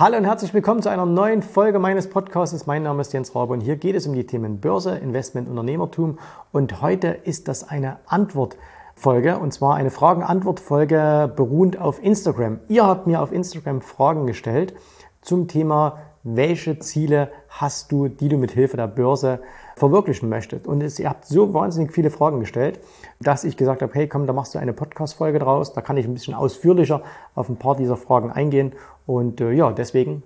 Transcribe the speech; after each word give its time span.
Hallo 0.00 0.16
und 0.16 0.24
herzlich 0.24 0.54
willkommen 0.54 0.80
zu 0.80 0.88
einer 0.88 1.04
neuen 1.04 1.42
Folge 1.42 1.78
meines 1.78 2.08
Podcasts. 2.08 2.64
Mein 2.64 2.84
Name 2.84 3.02
ist 3.02 3.12
Jens 3.12 3.34
Rabe 3.34 3.52
und 3.52 3.60
hier 3.60 3.76
geht 3.76 3.94
es 3.94 4.06
um 4.06 4.14
die 4.14 4.24
Themen 4.24 4.58
Börse, 4.58 4.96
Investment, 4.96 5.46
Unternehmertum. 5.46 6.18
Und 6.52 6.80
heute 6.80 7.08
ist 7.08 7.48
das 7.48 7.68
eine 7.68 7.98
Antwortfolge 8.06 9.36
und 9.36 9.52
zwar 9.52 9.74
eine 9.74 9.90
Fragen-Antwort-Folge 9.90 11.30
beruhend 11.36 11.78
auf 11.78 12.02
Instagram. 12.02 12.60
Ihr 12.68 12.86
habt 12.86 13.06
mir 13.06 13.20
auf 13.20 13.30
Instagram 13.30 13.82
Fragen 13.82 14.26
gestellt 14.26 14.72
zum 15.20 15.48
Thema, 15.48 15.98
welche 16.22 16.78
Ziele 16.78 17.30
hast 17.50 17.92
du, 17.92 18.08
die 18.08 18.30
du 18.30 18.38
mit 18.38 18.52
Hilfe 18.52 18.78
der 18.78 18.86
Börse 18.86 19.40
verwirklichen 19.80 20.28
möchtest. 20.28 20.66
Und 20.66 20.82
es, 20.82 21.00
ihr 21.00 21.08
habt 21.08 21.24
so 21.24 21.52
wahnsinnig 21.52 21.92
viele 21.92 22.10
Fragen 22.10 22.38
gestellt, 22.38 22.78
dass 23.18 23.44
ich 23.44 23.56
gesagt 23.56 23.82
habe, 23.82 23.92
hey 23.94 24.06
komm, 24.06 24.26
da 24.26 24.32
machst 24.32 24.54
du 24.54 24.58
eine 24.58 24.72
Podcast-Folge 24.72 25.40
draus, 25.40 25.72
da 25.72 25.80
kann 25.80 25.96
ich 25.96 26.06
ein 26.06 26.14
bisschen 26.14 26.34
ausführlicher 26.34 27.02
auf 27.34 27.48
ein 27.48 27.56
paar 27.56 27.74
dieser 27.76 27.96
Fragen 27.96 28.30
eingehen 28.30 28.74
und 29.06 29.40
äh, 29.40 29.52
ja, 29.52 29.72
deswegen, 29.72 30.22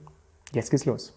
jetzt 0.52 0.70
geht's 0.70 0.84
los. 0.84 1.14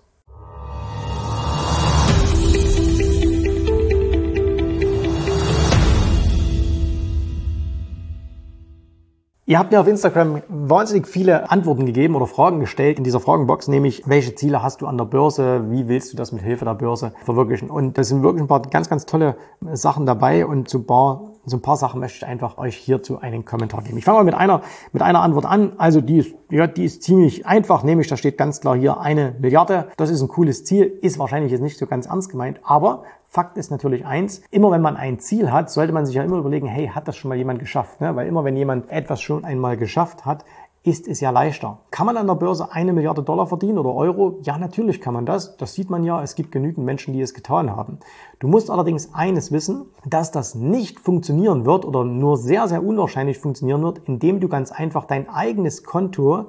Ihr 9.50 9.57
habt 9.57 9.71
mir 9.71 9.79
auf 9.79 9.87
Instagram 9.87 10.42
wahnsinnig 10.50 11.07
viele 11.07 11.50
Antworten 11.50 11.86
gegeben 11.86 12.18
oder 12.18 12.28
Fragen 12.28 12.60
gestellt 12.60 12.97
in 12.97 13.06
dieser 13.06 13.21
Fragenbox, 13.21 13.70
nämlich 13.70 14.04
welche 14.06 14.36
Ziele 14.36 14.61
hast 14.61 14.82
du 14.82 14.87
an 14.87 14.97
der 14.97 15.06
Börse, 15.06 15.71
wie 15.71 15.87
willst 15.87 16.11
du 16.11 16.18
das 16.18 16.33
mit 16.33 16.43
Hilfe 16.43 16.65
der 16.65 16.73
Börse 16.73 17.14
verwirklichen? 17.23 17.70
Und 17.70 17.97
da 17.97 18.04
sind 18.04 18.23
wirklich 18.23 18.43
ein 18.43 18.50
paar 18.50 18.61
ganz, 18.64 18.89
ganz 18.89 19.06
tolle 19.06 19.37
Sachen 19.71 20.06
dabei 20.06 20.46
und 20.46 20.68
so 20.68 20.79
ein 20.79 20.86
paar 20.86 21.32
so 21.50 21.56
ein 21.56 21.61
paar 21.61 21.78
Sachen 21.78 22.01
möchte 22.01 22.18
ich 22.18 22.25
einfach 22.25 22.57
euch 22.57 22.75
hierzu 22.75 23.20
einen 23.20 23.46
Kommentar 23.46 23.82
geben. 23.82 23.97
Ich 23.97 24.04
fange 24.04 24.18
mal 24.18 24.25
mit 24.25 24.33
einer, 24.33 24.64
mit 24.92 25.01
einer 25.01 25.21
Antwort 25.21 25.46
an. 25.46 25.71
Also 25.78 26.01
die 26.01 26.18
ist, 26.18 26.36
ja, 26.51 26.68
die 26.68 26.84
ist 26.84 27.04
ziemlich 27.04 27.45
einfach, 27.45 27.84
nämlich 27.84 28.09
da 28.09 28.18
steht 28.18 28.37
ganz 28.37 28.59
klar 28.59 28.75
hier 28.75 29.00
eine 29.00 29.34
Milliarde. 29.39 29.87
Das 29.95 30.09
ist 30.09 30.21
ein 30.21 30.28
cooles 30.28 30.65
Ziel, 30.65 30.84
ist 31.01 31.20
wahrscheinlich 31.20 31.54
jetzt 31.54 31.61
nicht 31.61 31.78
so 31.78 31.87
ganz 31.87 32.06
ernst 32.06 32.31
gemeint, 32.31 32.59
aber 32.64 33.03
Fakt 33.30 33.58
ist 33.58 33.72
natürlich 33.72 34.06
eins, 34.06 34.42
immer 34.52 34.72
wenn 34.72 34.81
man 34.81 34.95
ein 34.95 35.20
Ziel 35.20 35.52
hat, 35.52 35.70
sollte 35.70 35.92
man 35.92 36.06
sich 36.06 36.16
ja 36.16 36.23
immer 36.23 36.38
überlegen, 36.38 36.66
hey, 36.66 36.88
hat 36.88 37.09
das 37.09 37.18
schon 37.18 37.28
mal 37.28 37.36
jemand 37.36 37.59
geschafft? 37.59 38.00
Ne? 38.00 38.16
Weil 38.16 38.25
immer 38.25 38.45
wenn 38.45 38.56
jemand 38.56 38.90
etwas 38.90 39.22
schon 39.22 39.37
einmal 39.46 39.78
geschafft 39.78 40.26
hat, 40.26 40.46
ist 40.88 41.08
es 41.08 41.20
ja 41.20 41.32
leichter. 41.32 41.80
Kann 41.92 42.06
man 42.06 42.16
an 42.16 42.28
der 42.28 42.36
Börse 42.36 42.72
eine 42.72 42.94
Milliarde 42.94 43.22
Dollar 43.22 43.48
verdienen 43.48 43.78
oder 43.78 43.94
Euro? 43.94 44.40
Ja, 44.44 44.58
natürlich 44.58 45.02
kann 45.02 45.14
man 45.14 45.26
das. 45.26 45.58
Das 45.58 45.74
sieht 45.74 45.90
man 45.90 46.04
ja. 46.06 46.24
Es 46.24 46.36
gibt 46.36 46.52
genügend 46.52 46.86
Menschen, 46.86 47.14
die 47.14 47.20
es 47.20 47.34
getan 47.34 47.76
haben. 47.76 48.00
Du 48.40 48.48
musst 48.48 48.72
allerdings 48.72 49.14
eines 49.14 49.52
wissen, 49.52 49.88
dass 50.06 50.32
das 50.32 50.56
nicht 50.56 51.00
funktionieren 51.00 51.66
wird 51.66 51.84
oder 51.84 52.06
nur 52.06 52.38
sehr, 52.38 52.70
sehr 52.70 52.84
unwahrscheinlich 52.84 53.38
funktionieren 53.38 53.84
wird, 53.84 54.00
indem 54.06 54.40
du 54.40 54.48
ganz 54.48 54.72
einfach 54.72 55.04
dein 55.04 55.30
eigenes 55.30 55.84
Konto 55.84 56.46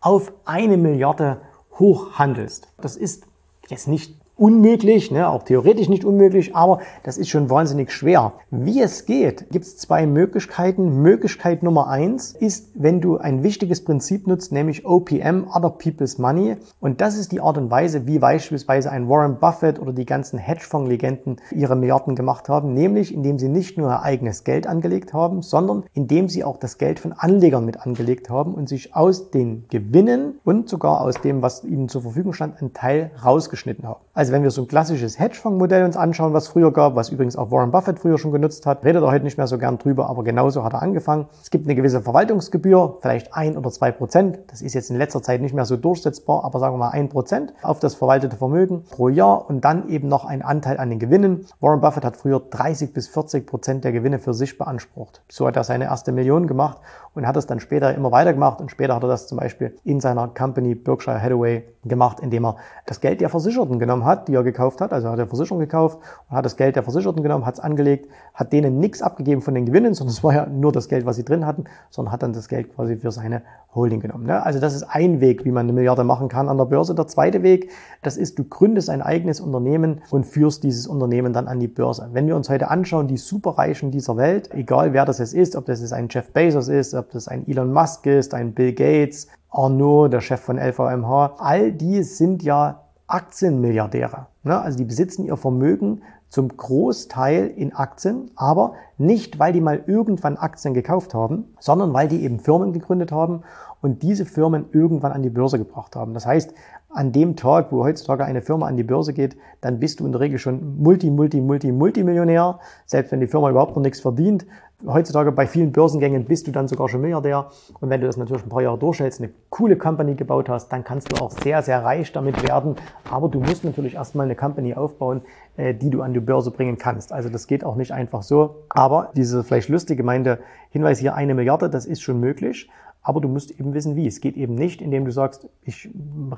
auf 0.00 0.32
eine 0.46 0.78
Milliarde 0.78 1.42
hochhandelst. 1.78 2.68
Das 2.78 2.96
ist 2.96 3.26
jetzt 3.68 3.88
nicht 3.88 4.14
unmöglich, 4.36 5.10
ne, 5.10 5.28
auch 5.28 5.44
theoretisch 5.44 5.88
nicht 5.88 6.04
unmöglich, 6.04 6.54
aber 6.54 6.80
das 7.02 7.16
ist 7.16 7.30
schon 7.30 7.48
wahnsinnig 7.48 7.90
schwer. 7.90 8.34
Wie 8.50 8.82
es 8.82 9.06
geht, 9.06 9.50
gibt 9.50 9.64
es 9.64 9.78
zwei 9.78 10.06
Möglichkeiten. 10.06 11.00
Möglichkeit 11.00 11.62
Nummer 11.62 11.88
eins 11.88 12.32
ist, 12.32 12.68
wenn 12.74 13.00
du 13.00 13.16
ein 13.16 13.42
wichtiges 13.42 13.82
Prinzip 13.82 14.26
nutzt, 14.26 14.52
nämlich 14.52 14.84
OPM, 14.84 15.46
Other 15.50 15.70
People's 15.70 16.18
Money. 16.18 16.56
Und 16.80 17.00
das 17.00 17.16
ist 17.16 17.32
die 17.32 17.40
Art 17.40 17.56
und 17.56 17.70
Weise, 17.70 18.06
wie 18.06 18.18
beispielsweise 18.18 18.90
ein 18.90 19.08
Warren 19.08 19.38
Buffett 19.38 19.80
oder 19.80 19.94
die 19.94 20.04
ganzen 20.04 20.38
Hedgefonds-Legenden 20.38 21.36
ihre 21.52 21.76
Milliarden 21.76 22.14
gemacht 22.14 22.50
haben, 22.50 22.74
nämlich 22.74 23.14
indem 23.14 23.38
sie 23.38 23.48
nicht 23.48 23.78
nur 23.78 23.88
ihr 23.88 24.02
eigenes 24.02 24.44
Geld 24.44 24.66
angelegt 24.66 25.14
haben, 25.14 25.40
sondern 25.40 25.84
indem 25.94 26.28
sie 26.28 26.44
auch 26.44 26.58
das 26.58 26.76
Geld 26.76 27.00
von 27.00 27.12
Anlegern 27.12 27.64
mit 27.64 27.80
angelegt 27.80 28.28
haben 28.28 28.54
und 28.54 28.68
sich 28.68 28.94
aus 28.94 29.30
den 29.30 29.64
Gewinnen 29.70 30.40
und 30.44 30.68
sogar 30.68 31.00
aus 31.00 31.20
dem, 31.22 31.40
was 31.40 31.64
ihnen 31.64 31.88
zur 31.88 32.02
Verfügung 32.02 32.34
stand, 32.34 32.60
einen 32.60 32.74
Teil 32.74 33.12
rausgeschnitten 33.24 33.86
haben. 33.86 34.05
Also 34.16 34.32
wenn 34.32 34.42
wir 34.42 34.50
so 34.50 34.62
ein 34.62 34.66
klassisches 34.66 35.18
Hedgefonds-Modell 35.18 35.84
uns 35.84 35.94
anschauen, 35.94 36.32
was 36.32 36.48
früher 36.48 36.72
gab, 36.72 36.94
was 36.94 37.10
übrigens 37.10 37.36
auch 37.36 37.50
Warren 37.50 37.70
Buffett 37.70 37.98
früher 37.98 38.16
schon 38.16 38.32
genutzt 38.32 38.64
hat, 38.64 38.82
redet 38.82 39.02
er 39.02 39.10
heute 39.10 39.24
nicht 39.24 39.36
mehr 39.36 39.46
so 39.46 39.58
gern 39.58 39.76
drüber, 39.76 40.08
aber 40.08 40.24
genauso 40.24 40.64
hat 40.64 40.72
er 40.72 40.80
angefangen. 40.80 41.26
Es 41.42 41.50
gibt 41.50 41.66
eine 41.66 41.74
gewisse 41.74 42.00
Verwaltungsgebühr, 42.00 42.96
vielleicht 43.02 43.34
ein 43.34 43.58
oder 43.58 43.70
zwei 43.70 43.92
Prozent. 43.92 44.38
Das 44.46 44.62
ist 44.62 44.72
jetzt 44.72 44.88
in 44.88 44.96
letzter 44.96 45.20
Zeit 45.20 45.42
nicht 45.42 45.54
mehr 45.54 45.66
so 45.66 45.76
durchsetzbar, 45.76 46.46
aber 46.46 46.60
sagen 46.60 46.72
wir 46.72 46.78
mal 46.78 46.90
ein 46.92 47.10
Prozent 47.10 47.52
auf 47.60 47.78
das 47.78 47.94
verwaltete 47.94 48.38
Vermögen 48.38 48.84
pro 48.90 49.10
Jahr 49.10 49.50
und 49.50 49.62
dann 49.66 49.90
eben 49.90 50.08
noch 50.08 50.24
ein 50.24 50.40
Anteil 50.40 50.78
an 50.78 50.88
den 50.88 50.98
Gewinnen. 50.98 51.44
Warren 51.60 51.82
Buffett 51.82 52.06
hat 52.06 52.16
früher 52.16 52.40
30 52.40 52.94
bis 52.94 53.08
40 53.08 53.46
Prozent 53.46 53.84
der 53.84 53.92
Gewinne 53.92 54.18
für 54.18 54.32
sich 54.32 54.56
beansprucht. 54.56 55.20
So 55.28 55.46
hat 55.46 55.56
er 55.56 55.64
seine 55.64 55.84
erste 55.84 56.12
Million 56.12 56.46
gemacht 56.46 56.78
und 57.12 57.26
hat 57.26 57.36
es 57.36 57.46
dann 57.46 57.60
später 57.60 57.94
immer 57.94 58.12
weiter 58.12 58.32
gemacht 58.32 58.62
und 58.62 58.70
später 58.70 58.94
hat 58.94 59.02
er 59.02 59.10
das 59.10 59.26
zum 59.26 59.36
Beispiel 59.36 59.76
in 59.84 60.00
seiner 60.00 60.28
Company 60.28 60.74
Berkshire 60.74 61.20
Hathaway 61.20 61.64
gemacht, 61.84 62.20
indem 62.20 62.46
er 62.46 62.56
das 62.86 63.02
Geld 63.02 63.20
der 63.20 63.28
Versicherten 63.28 63.78
genommen 63.78 64.05
hat 64.05 64.05
hat, 64.06 64.28
die 64.28 64.34
er 64.34 64.42
gekauft 64.42 64.80
hat. 64.80 64.92
Also 64.92 65.08
hat 65.10 65.18
er 65.18 65.26
Versicherung 65.26 65.60
gekauft 65.60 65.98
und 66.30 66.36
hat 66.36 66.44
das 66.44 66.56
Geld 66.56 66.76
der 66.76 66.82
Versicherten 66.82 67.22
genommen, 67.22 67.44
hat 67.44 67.54
es 67.54 67.60
angelegt, 67.60 68.08
hat 68.32 68.52
denen 68.52 68.78
nichts 68.78 69.02
abgegeben 69.02 69.42
von 69.42 69.54
den 69.54 69.66
Gewinnen, 69.66 69.92
sondern 69.92 70.12
es 70.12 70.24
war 70.24 70.34
ja 70.34 70.46
nur 70.46 70.72
das 70.72 70.88
Geld, 70.88 71.04
was 71.04 71.16
sie 71.16 71.24
drin 71.24 71.44
hatten, 71.44 71.64
sondern 71.90 72.12
hat 72.12 72.22
dann 72.22 72.32
das 72.32 72.48
Geld 72.48 72.74
quasi 72.74 72.96
für 72.96 73.10
seine 73.10 73.42
Holding 73.74 74.00
genommen. 74.00 74.26
Ne? 74.26 74.44
Also 74.44 74.58
das 74.58 74.74
ist 74.74 74.84
ein 74.84 75.20
Weg, 75.20 75.44
wie 75.44 75.50
man 75.50 75.66
eine 75.66 75.72
Milliarde 75.72 76.02
machen 76.02 76.28
kann 76.28 76.48
an 76.48 76.56
der 76.56 76.64
Börse. 76.64 76.94
Der 76.94 77.06
zweite 77.06 77.42
Weg, 77.42 77.70
das 78.02 78.16
ist, 78.16 78.38
du 78.38 78.44
gründest 78.44 78.88
ein 78.88 79.02
eigenes 79.02 79.40
Unternehmen 79.40 80.00
und 80.10 80.24
führst 80.24 80.64
dieses 80.64 80.86
Unternehmen 80.86 81.32
dann 81.32 81.46
an 81.46 81.60
die 81.60 81.68
Börse. 81.68 82.08
Wenn 82.12 82.26
wir 82.26 82.36
uns 82.36 82.48
heute 82.48 82.70
anschauen, 82.70 83.06
die 83.06 83.18
Superreichen 83.18 83.90
dieser 83.90 84.16
Welt, 84.16 84.50
egal 84.52 84.92
wer 84.92 85.04
das 85.04 85.18
jetzt 85.18 85.34
ist, 85.34 85.54
ob 85.56 85.66
das 85.66 85.80
jetzt 85.80 85.92
ein 85.92 86.08
Jeff 86.10 86.32
Bezos 86.32 86.68
ist, 86.68 86.94
ob 86.94 87.10
das 87.10 87.28
ein 87.28 87.46
Elon 87.46 87.72
Musk 87.72 88.06
ist, 88.06 88.32
ein 88.32 88.54
Bill 88.54 88.72
Gates, 88.72 89.28
Arnaud, 89.50 90.12
der 90.12 90.20
Chef 90.20 90.40
von 90.40 90.58
LVMH, 90.58 91.36
all 91.38 91.72
die 91.72 92.02
sind 92.02 92.42
ja 92.42 92.85
Aktienmilliardäre. 93.06 94.26
Ne? 94.42 94.60
Also 94.60 94.78
die 94.78 94.84
besitzen 94.84 95.24
ihr 95.24 95.36
Vermögen 95.36 96.02
zum 96.28 96.56
Großteil 96.56 97.46
in 97.46 97.72
Aktien, 97.74 98.30
aber 98.34 98.74
nicht, 98.98 99.38
weil 99.38 99.52
die 99.52 99.60
mal 99.60 99.82
irgendwann 99.86 100.36
Aktien 100.36 100.74
gekauft 100.74 101.14
haben, 101.14 101.54
sondern 101.60 101.92
weil 101.92 102.08
die 102.08 102.22
eben 102.22 102.38
Firmen 102.38 102.72
gegründet 102.72 103.12
haben 103.12 103.42
und 103.82 104.02
diese 104.02 104.24
Firmen 104.24 104.66
irgendwann 104.72 105.12
an 105.12 105.22
die 105.22 105.30
Börse 105.30 105.58
gebracht 105.58 105.96
haben. 105.96 106.14
Das 106.14 106.26
heißt, 106.26 106.54
an 106.88 107.12
dem 107.12 107.36
Tag, 107.36 107.72
wo 107.72 107.84
heutzutage 107.84 108.24
eine 108.24 108.40
Firma 108.40 108.66
an 108.66 108.76
die 108.76 108.82
Börse 108.82 109.12
geht, 109.12 109.36
dann 109.60 109.78
bist 109.80 110.00
du 110.00 110.06
in 110.06 110.12
der 110.12 110.20
Regel 110.20 110.38
schon 110.38 110.78
Multi, 110.78 111.10
Multi, 111.10 111.40
Multi, 111.40 111.70
Multimillionär, 111.70 112.58
selbst 112.86 113.12
wenn 113.12 113.20
die 113.20 113.26
Firma 113.26 113.50
überhaupt 113.50 113.76
noch 113.76 113.82
nichts 113.82 114.00
verdient. 114.00 114.46
Heutzutage 114.86 115.32
bei 115.32 115.46
vielen 115.46 115.72
Börsengängen 115.72 116.24
bist 116.26 116.46
du 116.46 116.52
dann 116.52 116.68
sogar 116.68 116.88
schon 116.88 117.00
Milliardär. 117.00 117.48
Und 117.80 117.88
wenn 117.90 118.00
du 118.00 118.06
das 118.06 118.18
natürlich 118.18 118.44
ein 118.44 118.50
paar 118.50 118.62
Jahre 118.62 118.78
durchhältst, 118.78 119.20
eine 119.20 119.30
coole 119.48 119.76
Company 119.76 120.14
gebaut 120.14 120.48
hast, 120.50 120.68
dann 120.68 120.84
kannst 120.84 121.12
du 121.12 121.22
auch 121.22 121.30
sehr, 121.30 121.62
sehr 121.62 121.82
reich 121.82 122.12
damit 122.12 122.46
werden. 122.46 122.76
Aber 123.10 123.28
du 123.28 123.40
musst 123.40 123.64
natürlich 123.64 123.94
erstmal 123.94 124.26
eine 124.26 124.36
Company 124.36 124.74
aufbauen, 124.74 125.22
äh, 125.56 125.74
die 125.74 125.88
du 125.88 126.02
an 126.02 126.12
die 126.12 126.20
Börse 126.20 126.50
bringen 126.50 126.76
kannst. 126.76 127.12
Also 127.12 127.30
das 127.30 127.46
geht 127.46 127.64
auch 127.64 127.76
nicht 127.76 127.92
einfach 127.92 128.22
so. 128.22 128.64
Aber 128.68 128.85
diese 129.14 129.44
vielleicht 129.44 129.68
lustig 129.68 129.96
gemeinte 129.96 130.40
Hinweis 130.70 130.98
hier, 130.98 131.14
eine 131.14 131.34
Milliarde, 131.34 131.70
das 131.70 131.86
ist 131.86 132.02
schon 132.02 132.20
möglich. 132.20 132.68
Aber 133.06 133.20
du 133.20 133.28
musst 133.28 133.52
eben 133.52 133.72
wissen, 133.72 133.94
wie. 133.94 134.08
Es 134.08 134.20
geht 134.20 134.36
eben 134.36 134.56
nicht, 134.56 134.82
indem 134.82 135.04
du 135.04 135.12
sagst, 135.12 135.48
ich 135.62 135.88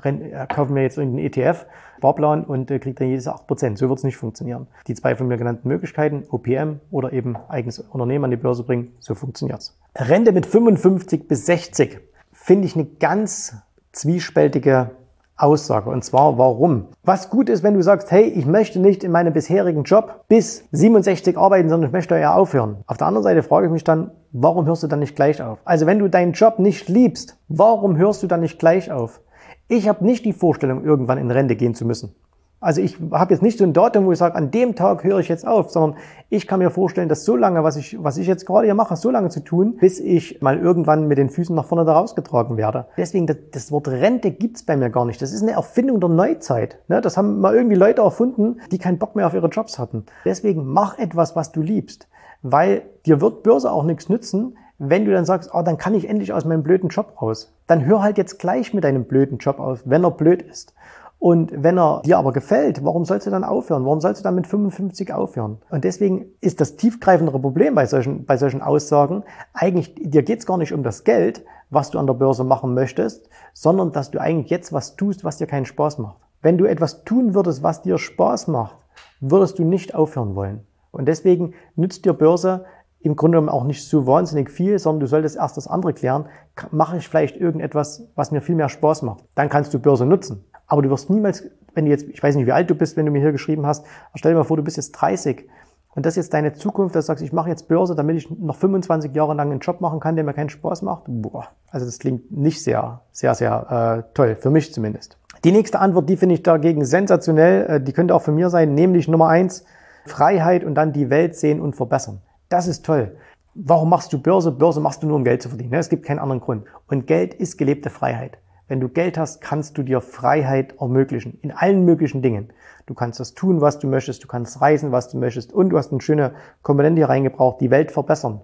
renn, 0.03 0.21
äh, 0.21 0.45
kaufe 0.47 0.71
mir 0.71 0.83
jetzt 0.83 0.99
irgendeinen 0.99 1.25
ETF, 1.25 1.65
Barplan 1.99 2.43
und 2.43 2.69
äh, 2.69 2.77
kriege 2.77 2.93
dann 2.93 3.07
jedes 3.07 3.27
8%. 3.27 3.75
So 3.75 3.89
wird 3.89 3.97
es 3.97 4.03
nicht 4.03 4.17
funktionieren. 4.17 4.67
Die 4.85 4.93
zwei 4.93 5.15
von 5.15 5.27
mir 5.27 5.37
genannten 5.37 5.67
Möglichkeiten, 5.67 6.25
OPM 6.29 6.79
oder 6.91 7.11
eben 7.11 7.37
eigenes 7.47 7.79
Unternehmen 7.79 8.25
an 8.25 8.29
die 8.29 8.37
Börse 8.37 8.63
bringen, 8.63 8.91
so 8.99 9.15
funktioniert's. 9.15 9.79
Rente 9.95 10.31
mit 10.31 10.45
55 10.45 11.27
bis 11.27 11.47
60 11.47 12.01
finde 12.31 12.67
ich 12.67 12.75
eine 12.75 12.85
ganz 12.85 13.55
zwiespältige 13.91 14.91
Aussage. 15.39 15.89
Und 15.89 16.03
zwar 16.03 16.37
warum? 16.37 16.87
Was 17.03 17.29
gut 17.29 17.49
ist, 17.49 17.63
wenn 17.63 17.73
du 17.73 17.81
sagst, 17.81 18.11
hey, 18.11 18.23
ich 18.23 18.45
möchte 18.45 18.79
nicht 18.79 19.03
in 19.03 19.11
meinem 19.11 19.33
bisherigen 19.33 19.83
Job 19.83 20.25
bis 20.27 20.65
67 20.71 21.37
arbeiten, 21.37 21.69
sondern 21.69 21.89
ich 21.89 21.93
möchte 21.93 22.15
eher 22.15 22.35
aufhören. 22.35 22.83
Auf 22.87 22.97
der 22.97 23.07
anderen 23.07 23.23
Seite 23.23 23.43
frage 23.43 23.67
ich 23.67 23.71
mich 23.71 23.83
dann, 23.83 24.11
warum 24.31 24.65
hörst 24.65 24.83
du 24.83 24.87
dann 24.87 24.99
nicht 24.99 25.15
gleich 25.15 25.41
auf? 25.41 25.59
Also 25.65 25.85
wenn 25.85 25.99
du 25.99 26.09
deinen 26.09 26.33
Job 26.33 26.59
nicht 26.59 26.89
liebst, 26.89 27.37
warum 27.47 27.97
hörst 27.97 28.21
du 28.23 28.27
dann 28.27 28.41
nicht 28.41 28.59
gleich 28.59 28.91
auf? 28.91 29.21
Ich 29.67 29.87
habe 29.87 30.05
nicht 30.05 30.25
die 30.25 30.33
Vorstellung, 30.33 30.83
irgendwann 30.83 31.17
in 31.17 31.31
Rente 31.31 31.55
gehen 31.55 31.75
zu 31.75 31.85
müssen. 31.85 32.15
Also 32.61 32.81
ich 32.81 32.97
habe 33.11 33.33
jetzt 33.33 33.41
nicht 33.41 33.57
so 33.57 33.63
ein 33.63 33.71
Datum, 33.71 34.05
wo 34.05 34.11
ich 34.11 34.17
sage, 34.17 34.35
an 34.35 34.51
dem 34.51 34.75
Tag 34.75 35.05
höre 35.05 35.19
ich 35.19 35.29
jetzt 35.29 35.47
auf, 35.47 35.69
sondern 35.69 35.97
ich 36.29 36.45
kann 36.45 36.59
mir 36.59 36.69
vorstellen, 36.69 37.07
dass 37.07 37.23
so 37.23 37.37
lange, 37.37 37.63
was 37.63 37.77
ich, 37.77 38.03
was 38.03 38.17
ich 38.17 38.27
jetzt 38.27 38.45
gerade 38.45 38.65
hier 38.65 38.75
mache, 38.75 38.97
so 38.97 39.09
lange 39.09 39.29
zu 39.29 39.39
tun, 39.39 39.77
bis 39.79 39.99
ich 39.99 40.41
mal 40.41 40.57
irgendwann 40.57 41.07
mit 41.07 41.17
den 41.17 41.29
Füßen 41.29 41.55
nach 41.55 41.65
vorne 41.65 41.85
da 41.85 41.93
rausgetragen 41.93 42.57
werde. 42.57 42.87
Deswegen, 42.97 43.27
das, 43.27 43.37
das 43.51 43.71
Wort 43.71 43.87
Rente 43.87 44.31
gibt's 44.31 44.63
bei 44.63 44.75
mir 44.75 44.89
gar 44.89 45.05
nicht. 45.05 45.21
Das 45.21 45.31
ist 45.31 45.41
eine 45.41 45.53
Erfindung 45.53 46.01
der 46.01 46.09
Neuzeit. 46.09 46.79
Ne? 46.89 46.99
Das 46.99 47.15
haben 47.15 47.39
mal 47.39 47.55
irgendwie 47.55 47.77
Leute 47.77 48.01
erfunden, 48.01 48.59
die 48.71 48.77
keinen 48.77 48.97
Bock 48.97 49.15
mehr 49.15 49.27
auf 49.27 49.33
ihre 49.33 49.47
Jobs 49.47 49.79
hatten. 49.79 50.05
Deswegen 50.25 50.65
mach 50.65 50.97
etwas, 50.97 51.37
was 51.37 51.53
du 51.53 51.61
liebst. 51.61 52.09
Weil 52.41 52.83
dir 53.05 53.21
wird 53.21 53.43
Börse 53.43 53.71
auch 53.71 53.83
nichts 53.83 54.09
nützen, 54.09 54.57
wenn 54.79 55.05
du 55.05 55.11
dann 55.11 55.25
sagst, 55.25 55.51
oh, 55.53 55.61
dann 55.61 55.77
kann 55.77 55.93
ich 55.93 56.07
endlich 56.09 56.33
aus 56.33 56.45
meinem 56.45 56.63
blöden 56.63 56.89
Job 56.89 57.21
raus. 57.21 57.53
Dann 57.67 57.85
hör 57.85 58.01
halt 58.01 58.17
jetzt 58.17 58.39
gleich 58.39 58.73
mit 58.73 58.83
deinem 58.83 59.05
blöden 59.05 59.37
Job 59.37 59.59
auf, 59.59 59.81
wenn 59.85 60.03
er 60.03 60.11
blöd 60.11 60.41
ist. 60.41 60.73
Und 61.19 61.51
wenn 61.53 61.77
er 61.77 62.01
dir 62.05 62.17
aber 62.17 62.31
gefällt, 62.31 62.83
warum 62.85 63.03
sollst 63.03 63.27
du 63.27 63.31
dann 63.31 63.43
aufhören? 63.43 63.83
Warum 63.83 63.99
sollst 63.99 64.21
du 64.21 64.23
dann 64.23 64.35
mit 64.35 64.47
55 64.47 65.13
aufhören? 65.13 65.57
Und 65.69 65.83
deswegen 65.83 66.27
ist 66.39 66.61
das 66.61 66.77
tiefgreifendere 66.77 67.39
Problem 67.39 67.75
bei 67.75 67.85
solchen, 67.85 68.25
bei 68.25 68.37
solchen 68.37 68.61
Aussagen 68.61 69.23
eigentlich, 69.53 69.95
dir 69.95 70.23
geht's 70.23 70.45
gar 70.45 70.57
nicht 70.57 70.73
um 70.73 70.81
das 70.81 71.03
Geld, 71.03 71.43
was 71.69 71.91
du 71.91 71.99
an 71.99 72.07
der 72.07 72.13
Börse 72.13 72.45
machen 72.45 72.73
möchtest, 72.73 73.29
sondern 73.53 73.91
dass 73.91 74.11
du 74.11 74.19
eigentlich 74.19 74.49
jetzt 74.49 74.71
was 74.71 74.95
tust, 74.95 75.25
was 75.25 75.37
dir 75.37 75.45
keinen 75.45 75.65
Spaß 75.65 75.97
macht. 75.97 76.17
Wenn 76.41 76.57
du 76.57 76.65
etwas 76.65 77.03
tun 77.03 77.35
würdest, 77.35 77.63
was 77.63 77.81
dir 77.81 77.97
Spaß 77.97 78.47
macht, 78.47 78.77
würdest 79.19 79.59
du 79.59 79.65
nicht 79.65 79.95
aufhören 79.95 80.35
wollen. 80.35 80.65
Und 80.91 81.07
deswegen 81.07 81.53
nützt 81.75 82.05
dir 82.05 82.13
Börse 82.13 82.65
im 83.01 83.17
Grunde 83.17 83.37
genommen 83.37 83.49
auch 83.49 83.65
nicht 83.65 83.87
so 83.87 84.07
wahnsinnig 84.07 84.49
viel, 84.49 84.79
sondern 84.79 85.01
du 85.01 85.07
solltest 85.07 85.35
erst 85.35 85.57
das 85.57 85.67
andere 85.67 85.93
klären. 85.93 86.27
Mache 86.71 86.97
ich 86.97 87.07
vielleicht 87.07 87.37
irgendetwas, 87.37 88.07
was 88.15 88.31
mir 88.31 88.41
viel 88.41 88.55
mehr 88.55 88.69
Spaß 88.69 89.03
macht? 89.03 89.25
Dann 89.35 89.49
kannst 89.49 89.73
du 89.73 89.79
Börse 89.79 90.05
nutzen. 90.05 90.45
Aber 90.69 90.81
du 90.81 90.89
wirst 90.89 91.09
niemals, 91.09 91.43
wenn 91.73 91.85
du 91.85 91.91
jetzt, 91.91 92.07
ich 92.07 92.23
weiß 92.23 92.35
nicht, 92.35 92.45
wie 92.45 92.51
alt 92.51 92.69
du 92.69 92.75
bist, 92.75 92.95
wenn 92.95 93.05
du 93.05 93.11
mir 93.11 93.19
hier 93.19 93.33
geschrieben 93.33 93.65
hast, 93.65 93.85
stell 94.15 94.31
dir 94.31 94.37
mal 94.37 94.43
vor, 94.45 94.55
du 94.55 94.63
bist 94.63 94.77
jetzt 94.77 94.91
30 94.91 95.49
und 95.95 96.05
das 96.05 96.13
ist 96.13 96.17
jetzt 96.17 96.33
deine 96.33 96.53
Zukunft, 96.53 96.95
dass 96.95 97.05
du 97.05 97.07
sagst, 97.07 97.23
ich 97.23 97.33
mache 97.33 97.49
jetzt 97.49 97.67
Börse, 97.67 97.95
damit 97.95 98.15
ich 98.15 98.29
noch 98.29 98.55
25 98.55 99.13
Jahre 99.13 99.33
lang 99.33 99.51
einen 99.51 99.59
Job 99.59 99.81
machen 99.81 99.99
kann, 99.99 100.15
der 100.15 100.23
mir 100.23 100.33
keinen 100.33 100.49
Spaß 100.49 100.83
macht. 100.83 101.03
Boah, 101.07 101.47
also 101.71 101.85
das 101.85 101.97
klingt 101.99 102.31
nicht 102.31 102.63
sehr, 102.63 103.01
sehr, 103.11 103.33
sehr 103.33 104.05
äh, 104.07 104.13
toll, 104.13 104.35
für 104.35 104.51
mich 104.51 104.71
zumindest. 104.73 105.17
Die 105.43 105.51
nächste 105.51 105.79
Antwort, 105.79 106.07
die 106.07 106.17
finde 106.17 106.35
ich 106.35 106.43
dagegen 106.43 106.85
sensationell, 106.85 107.65
äh, 107.65 107.81
die 107.81 107.93
könnte 107.93 108.13
auch 108.13 108.21
von 108.21 108.35
mir 108.35 108.49
sein, 108.49 108.75
nämlich 108.75 109.07
Nummer 109.07 109.29
eins, 109.29 109.65
Freiheit 110.05 110.63
und 110.63 110.75
dann 110.75 110.93
die 110.93 111.09
Welt 111.09 111.35
sehen 111.35 111.59
und 111.59 111.75
verbessern. 111.75 112.21
Das 112.49 112.67
ist 112.67 112.85
toll. 112.85 113.15
Warum 113.55 113.89
machst 113.89 114.13
du 114.13 114.21
Börse? 114.21 114.51
Börse 114.51 114.79
machst 114.79 115.01
du 115.01 115.07
nur, 115.07 115.15
um 115.15 115.23
Geld 115.23 115.41
zu 115.41 115.49
verdienen. 115.49 115.71
Ne? 115.71 115.79
Es 115.79 115.89
gibt 115.89 116.05
keinen 116.05 116.19
anderen 116.19 116.39
Grund. 116.39 116.65
Und 116.87 117.07
Geld 117.07 117.33
ist 117.33 117.57
gelebte 117.57 117.89
Freiheit. 117.89 118.37
Wenn 118.69 118.79
du 118.79 118.87
Geld 118.87 119.17
hast, 119.17 119.41
kannst 119.41 119.77
du 119.77 119.83
dir 119.83 119.99
Freiheit 119.99 120.75
ermöglichen. 120.79 121.39
In 121.41 121.51
allen 121.51 121.83
möglichen 121.85 122.21
Dingen. 122.21 122.49
Du 122.85 122.93
kannst 122.93 123.19
das 123.19 123.33
tun, 123.33 123.61
was 123.61 123.79
du 123.79 123.87
möchtest. 123.87 124.23
Du 124.23 124.27
kannst 124.27 124.61
reisen, 124.61 124.91
was 124.91 125.09
du 125.09 125.17
möchtest. 125.17 125.51
Und 125.51 125.69
du 125.69 125.77
hast 125.77 125.91
eine 125.91 126.01
schöne 126.01 126.33
Komponente 126.61 126.99
hier 126.99 127.09
reingebraucht, 127.09 127.59
die 127.59 127.71
Welt 127.71 127.91
verbessern. 127.91 128.41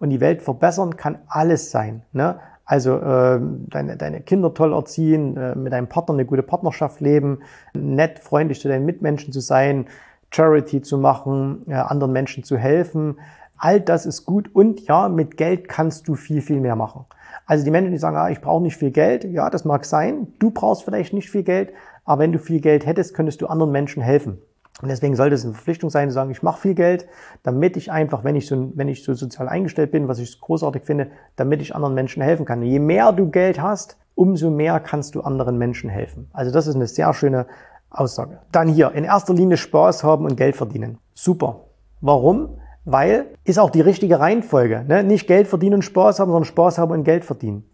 Und 0.00 0.10
die 0.10 0.20
Welt 0.20 0.42
verbessern 0.42 0.96
kann 0.96 1.18
alles 1.28 1.70
sein. 1.70 2.02
Ne? 2.12 2.40
Also 2.64 2.98
äh, 2.98 3.40
deine, 3.40 3.96
deine 3.96 4.20
Kinder 4.20 4.52
toll 4.52 4.72
erziehen, 4.72 5.36
äh, 5.36 5.54
mit 5.54 5.72
deinem 5.72 5.88
Partner 5.88 6.14
eine 6.14 6.26
gute 6.26 6.42
Partnerschaft 6.42 7.00
leben, 7.00 7.38
nett, 7.72 8.18
freundlich 8.18 8.60
zu 8.60 8.68
deinen 8.68 8.84
Mitmenschen 8.84 9.32
zu 9.32 9.40
sein, 9.40 9.86
Charity 10.30 10.82
zu 10.82 10.98
machen, 10.98 11.62
äh, 11.68 11.74
anderen 11.74 12.12
Menschen 12.12 12.44
zu 12.44 12.58
helfen. 12.58 13.18
All 13.58 13.80
das 13.80 14.06
ist 14.06 14.24
gut 14.24 14.54
und 14.54 14.80
ja, 14.86 15.08
mit 15.08 15.36
Geld 15.36 15.68
kannst 15.68 16.08
du 16.08 16.14
viel, 16.14 16.40
viel 16.40 16.60
mehr 16.60 16.76
machen. 16.76 17.04
Also 17.46 17.64
die 17.64 17.70
Menschen, 17.70 17.92
die 17.92 17.98
sagen, 17.98 18.16
ah, 18.16 18.30
ich 18.30 18.40
brauche 18.40 18.62
nicht 18.62 18.76
viel 18.76 18.90
Geld, 18.90 19.24
ja, 19.24 19.50
das 19.50 19.64
mag 19.64 19.84
sein. 19.84 20.28
Du 20.38 20.50
brauchst 20.50 20.84
vielleicht 20.84 21.12
nicht 21.12 21.30
viel 21.30 21.42
Geld, 21.42 21.72
aber 22.04 22.22
wenn 22.22 22.32
du 22.32 22.38
viel 22.38 22.60
Geld 22.60 22.86
hättest, 22.86 23.14
könntest 23.14 23.40
du 23.42 23.46
anderen 23.46 23.72
Menschen 23.72 24.02
helfen. 24.02 24.38
Und 24.80 24.88
deswegen 24.88 25.16
sollte 25.16 25.34
es 25.34 25.44
eine 25.44 25.54
Verpflichtung 25.54 25.90
sein, 25.90 26.08
zu 26.08 26.14
sagen, 26.14 26.30
ich 26.30 26.42
mache 26.42 26.60
viel 26.60 26.74
Geld, 26.74 27.08
damit 27.42 27.76
ich 27.76 27.90
einfach, 27.90 28.22
wenn 28.22 28.36
ich 28.36 28.46
so, 28.46 28.70
wenn 28.74 28.86
ich 28.86 29.02
so 29.02 29.12
sozial 29.12 29.48
eingestellt 29.48 29.90
bin, 29.90 30.06
was 30.06 30.20
ich 30.20 30.40
großartig 30.40 30.84
finde, 30.84 31.10
damit 31.34 31.60
ich 31.62 31.74
anderen 31.74 31.94
Menschen 31.94 32.22
helfen 32.22 32.46
kann. 32.46 32.62
Je 32.62 32.78
mehr 32.78 33.10
du 33.12 33.28
Geld 33.28 33.60
hast, 33.60 33.96
umso 34.14 34.50
mehr 34.50 34.78
kannst 34.78 35.16
du 35.16 35.22
anderen 35.22 35.58
Menschen 35.58 35.90
helfen. 35.90 36.28
Also 36.32 36.52
das 36.52 36.68
ist 36.68 36.76
eine 36.76 36.86
sehr 36.86 37.12
schöne 37.12 37.46
Aussage. 37.90 38.38
Dann 38.52 38.68
hier, 38.68 38.92
in 38.92 39.04
erster 39.04 39.34
Linie 39.34 39.56
Spaß 39.56 40.04
haben 40.04 40.26
und 40.26 40.36
Geld 40.36 40.54
verdienen. 40.54 40.98
Super. 41.14 41.64
Warum? 42.00 42.58
Weil 42.90 43.26
ist 43.44 43.58
auch 43.58 43.68
die 43.68 43.82
richtige 43.82 44.18
Reihenfolge. 44.18 44.84
Ne? 44.88 45.04
Nicht 45.04 45.26
Geld 45.26 45.46
verdienen 45.46 45.74
und 45.74 45.82
Spaß 45.82 46.20
haben, 46.20 46.30
sondern 46.30 46.46
Spaß 46.46 46.78
haben 46.78 46.92
und 46.92 47.04
Geld 47.04 47.24
verdienen. 47.24 47.68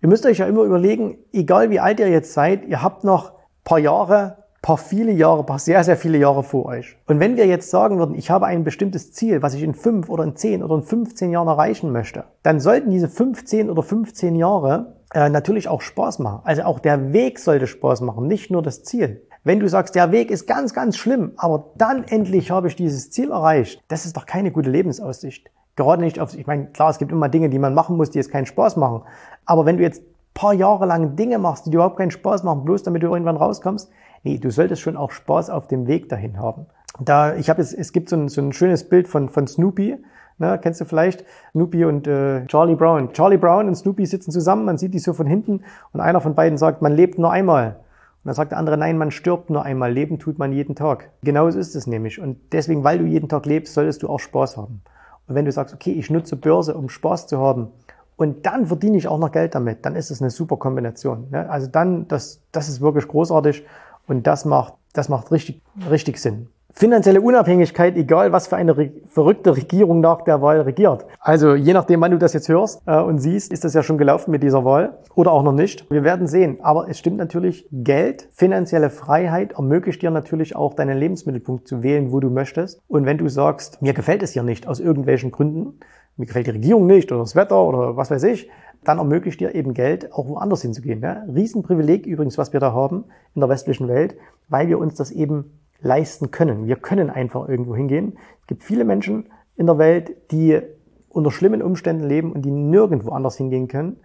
Ihr 0.00 0.08
müsst 0.08 0.24
euch 0.24 0.38
ja 0.38 0.46
immer 0.46 0.62
überlegen, 0.62 1.18
egal 1.32 1.68
wie 1.68 1.80
alt 1.80 2.00
ihr 2.00 2.08
jetzt 2.08 2.32
seid, 2.32 2.64
ihr 2.66 2.82
habt 2.82 3.04
noch 3.04 3.32
paar 3.62 3.78
Jahre, 3.78 4.44
paar 4.62 4.78
viele 4.78 5.12
Jahre, 5.12 5.44
paar 5.44 5.58
sehr, 5.58 5.84
sehr 5.84 5.98
viele 5.98 6.16
Jahre 6.16 6.42
vor 6.42 6.64
euch. 6.64 6.96
Und 7.06 7.20
wenn 7.20 7.36
wir 7.36 7.46
jetzt 7.46 7.68
sagen 7.68 7.98
würden, 7.98 8.14
ich 8.14 8.30
habe 8.30 8.46
ein 8.46 8.64
bestimmtes 8.64 9.12
Ziel, 9.12 9.42
was 9.42 9.52
ich 9.52 9.62
in 9.62 9.74
fünf 9.74 10.08
oder 10.08 10.24
in 10.24 10.34
zehn 10.36 10.62
oder 10.62 10.76
in 10.76 10.82
15 10.82 11.30
Jahren 11.30 11.48
erreichen 11.48 11.92
möchte, 11.92 12.24
dann 12.42 12.58
sollten 12.58 12.90
diese 12.90 13.08
15 13.08 13.68
oder 13.68 13.82
15 13.82 14.34
Jahre 14.34 14.96
äh, 15.12 15.28
natürlich 15.28 15.68
auch 15.68 15.82
Spaß 15.82 16.20
machen. 16.20 16.40
Also 16.44 16.62
auch 16.62 16.78
der 16.78 17.12
Weg 17.12 17.38
sollte 17.38 17.66
Spaß 17.66 18.00
machen, 18.00 18.26
nicht 18.26 18.50
nur 18.50 18.62
das 18.62 18.82
Ziel. 18.82 19.26
Wenn 19.44 19.60
du 19.60 19.68
sagst, 19.68 19.94
der 19.94 20.10
Weg 20.10 20.30
ist 20.30 20.46
ganz, 20.46 20.72
ganz 20.72 20.96
schlimm, 20.96 21.32
aber 21.36 21.66
dann 21.76 22.04
endlich 22.04 22.50
habe 22.50 22.68
ich 22.68 22.76
dieses 22.76 23.10
Ziel 23.10 23.30
erreicht, 23.30 23.82
das 23.88 24.06
ist 24.06 24.16
doch 24.16 24.24
keine 24.24 24.50
gute 24.50 24.70
Lebensaussicht. 24.70 25.50
Gerade 25.76 26.02
nicht 26.02 26.18
auf, 26.18 26.34
ich 26.34 26.46
meine, 26.46 26.66
klar, 26.66 26.90
es 26.90 26.98
gibt 26.98 27.12
immer 27.12 27.28
Dinge, 27.28 27.50
die 27.50 27.58
man 27.58 27.74
machen 27.74 27.96
muss, 27.96 28.10
die 28.10 28.18
jetzt 28.18 28.30
keinen 28.30 28.46
Spaß 28.46 28.76
machen. 28.76 29.02
Aber 29.44 29.66
wenn 29.66 29.76
du 29.76 29.82
jetzt 29.82 30.02
paar 30.32 30.54
Jahre 30.54 30.86
lang 30.86 31.14
Dinge 31.16 31.38
machst, 31.38 31.66
die 31.66 31.70
dir 31.70 31.76
überhaupt 31.76 31.98
keinen 31.98 32.10
Spaß 32.10 32.42
machen, 32.42 32.64
bloß 32.64 32.82
damit 32.84 33.02
du 33.02 33.08
irgendwann 33.08 33.36
rauskommst, 33.36 33.90
nee, 34.22 34.38
du 34.38 34.50
solltest 34.50 34.82
schon 34.82 34.96
auch 34.96 35.10
Spaß 35.10 35.50
auf 35.50 35.68
dem 35.68 35.86
Weg 35.86 36.08
dahin 36.08 36.38
haben. 36.38 36.66
Da, 37.00 37.34
ich 37.34 37.50
habe 37.50 37.60
jetzt, 37.60 37.74
es 37.74 37.92
gibt 37.92 38.08
so 38.08 38.16
ein, 38.16 38.28
so 38.28 38.40
ein 38.40 38.52
schönes 38.52 38.88
Bild 38.88 39.08
von, 39.08 39.28
von 39.28 39.46
Snoopy, 39.46 39.98
Ne, 40.36 40.58
kennst 40.60 40.80
du 40.80 40.84
vielleicht 40.84 41.24
Snoopy 41.52 41.84
und 41.84 42.08
äh, 42.08 42.44
Charlie 42.46 42.74
Brown? 42.74 43.12
Charlie 43.12 43.36
Brown 43.36 43.68
und 43.68 43.76
Snoopy 43.76 44.04
sitzen 44.04 44.32
zusammen, 44.32 44.64
man 44.64 44.78
sieht 44.78 44.92
die 44.92 44.98
so 44.98 45.12
von 45.12 45.28
hinten 45.28 45.62
und 45.92 46.00
einer 46.00 46.20
von 46.20 46.34
beiden 46.34 46.58
sagt, 46.58 46.82
man 46.82 46.92
lebt 46.92 47.20
nur 47.20 47.30
einmal. 47.30 47.76
Und 48.24 48.28
dann 48.28 48.34
sagt 48.34 48.52
der 48.52 48.58
andere, 48.58 48.78
nein, 48.78 48.96
man 48.96 49.10
stirbt 49.10 49.50
nur 49.50 49.64
einmal, 49.64 49.92
leben 49.92 50.18
tut 50.18 50.38
man 50.38 50.50
jeden 50.52 50.74
Tag. 50.74 51.10
Genau 51.22 51.50
so 51.50 51.58
ist 51.58 51.76
es 51.76 51.86
nämlich. 51.86 52.18
Und 52.20 52.38
deswegen, 52.52 52.82
weil 52.82 52.98
du 52.98 53.04
jeden 53.04 53.28
Tag 53.28 53.44
lebst, 53.44 53.74
solltest 53.74 54.02
du 54.02 54.08
auch 54.08 54.18
Spaß 54.18 54.56
haben. 54.56 54.80
Und 55.26 55.34
wenn 55.34 55.44
du 55.44 55.52
sagst, 55.52 55.74
okay, 55.74 55.92
ich 55.92 56.08
nutze 56.08 56.36
Börse, 56.36 56.74
um 56.74 56.88
Spaß 56.88 57.26
zu 57.26 57.38
haben, 57.38 57.68
und 58.16 58.46
dann 58.46 58.66
verdiene 58.66 58.96
ich 58.96 59.08
auch 59.08 59.18
noch 59.18 59.32
Geld 59.32 59.54
damit, 59.54 59.84
dann 59.84 59.96
ist 59.96 60.10
es 60.10 60.22
eine 60.22 60.30
super 60.30 60.56
Kombination. 60.56 61.34
Also 61.34 61.66
dann, 61.66 62.06
das, 62.08 62.40
das 62.52 62.68
ist 62.68 62.80
wirklich 62.80 63.08
großartig 63.08 63.64
und 64.06 64.26
das 64.26 64.44
macht, 64.44 64.74
das 64.92 65.08
macht 65.08 65.32
richtig, 65.32 65.60
richtig 65.90 66.18
Sinn 66.18 66.48
finanzielle 66.74 67.20
Unabhängigkeit, 67.20 67.96
egal 67.96 68.32
was 68.32 68.48
für 68.48 68.56
eine 68.56 68.76
re 68.76 68.90
verrückte 69.06 69.56
Regierung 69.56 70.00
nach 70.00 70.22
der 70.22 70.42
Wahl 70.42 70.60
regiert. 70.62 71.06
Also 71.20 71.54
je 71.54 71.72
nachdem, 71.72 72.00
wann 72.00 72.10
du 72.10 72.18
das 72.18 72.32
jetzt 72.32 72.48
hörst 72.48 72.82
äh, 72.86 73.00
und 73.00 73.18
siehst, 73.18 73.52
ist 73.52 73.62
das 73.62 73.74
ja 73.74 73.82
schon 73.82 73.96
gelaufen 73.96 74.32
mit 74.32 74.42
dieser 74.42 74.64
Wahl 74.64 74.98
oder 75.14 75.30
auch 75.30 75.44
noch 75.44 75.52
nicht. 75.52 75.88
Wir 75.90 76.02
werden 76.02 76.26
sehen. 76.26 76.58
Aber 76.62 76.88
es 76.88 76.98
stimmt 76.98 77.18
natürlich, 77.18 77.68
Geld, 77.70 78.28
finanzielle 78.32 78.90
Freiheit 78.90 79.52
ermöglicht 79.52 80.02
dir 80.02 80.10
natürlich 80.10 80.56
auch 80.56 80.74
deinen 80.74 80.98
Lebensmittelpunkt 80.98 81.68
zu 81.68 81.82
wählen, 81.84 82.10
wo 82.10 82.18
du 82.18 82.28
möchtest. 82.28 82.82
Und 82.88 83.06
wenn 83.06 83.18
du 83.18 83.28
sagst, 83.28 83.80
mir 83.80 83.94
gefällt 83.94 84.24
es 84.24 84.32
hier 84.32 84.42
nicht 84.42 84.66
aus 84.66 84.80
irgendwelchen 84.80 85.30
Gründen, 85.30 85.78
mir 86.16 86.26
gefällt 86.26 86.48
die 86.48 86.52
Regierung 86.52 86.86
nicht 86.86 87.10
oder 87.12 87.20
das 87.20 87.36
Wetter 87.36 87.62
oder 87.62 87.96
was 87.96 88.10
weiß 88.10 88.24
ich, 88.24 88.48
dann 88.82 88.98
ermöglicht 88.98 89.40
dir 89.40 89.54
eben 89.54 89.74
Geld, 89.74 90.12
auch 90.12 90.28
woanders 90.28 90.62
hinzugehen. 90.62 91.00
Ne? 91.00 91.24
Riesenprivileg 91.32 92.06
übrigens, 92.06 92.36
was 92.36 92.52
wir 92.52 92.60
da 92.60 92.72
haben 92.72 93.04
in 93.34 93.40
der 93.40 93.48
westlichen 93.48 93.88
Welt, 93.88 94.16
weil 94.48 94.68
wir 94.68 94.78
uns 94.78 94.94
das 94.94 95.10
eben 95.10 95.60
leisten 95.84 96.30
können. 96.30 96.66
Wir 96.66 96.76
können 96.76 97.10
einfach 97.10 97.48
irgendwo 97.48 97.76
hingehen. 97.76 98.18
Es 98.40 98.46
gibt 98.48 98.64
viele 98.64 98.84
Menschen 98.84 99.26
in 99.56 99.66
der 99.66 99.78
Welt, 99.78 100.32
die 100.32 100.60
unter 101.08 101.30
schlimmen 101.30 101.62
Umständen 101.62 102.08
leben 102.08 102.32
und 102.32 102.42
die 102.42 102.50
nirgendwo 102.50 103.10
anders 103.10 103.36
hingehen 103.36 103.68
können, 103.68 103.98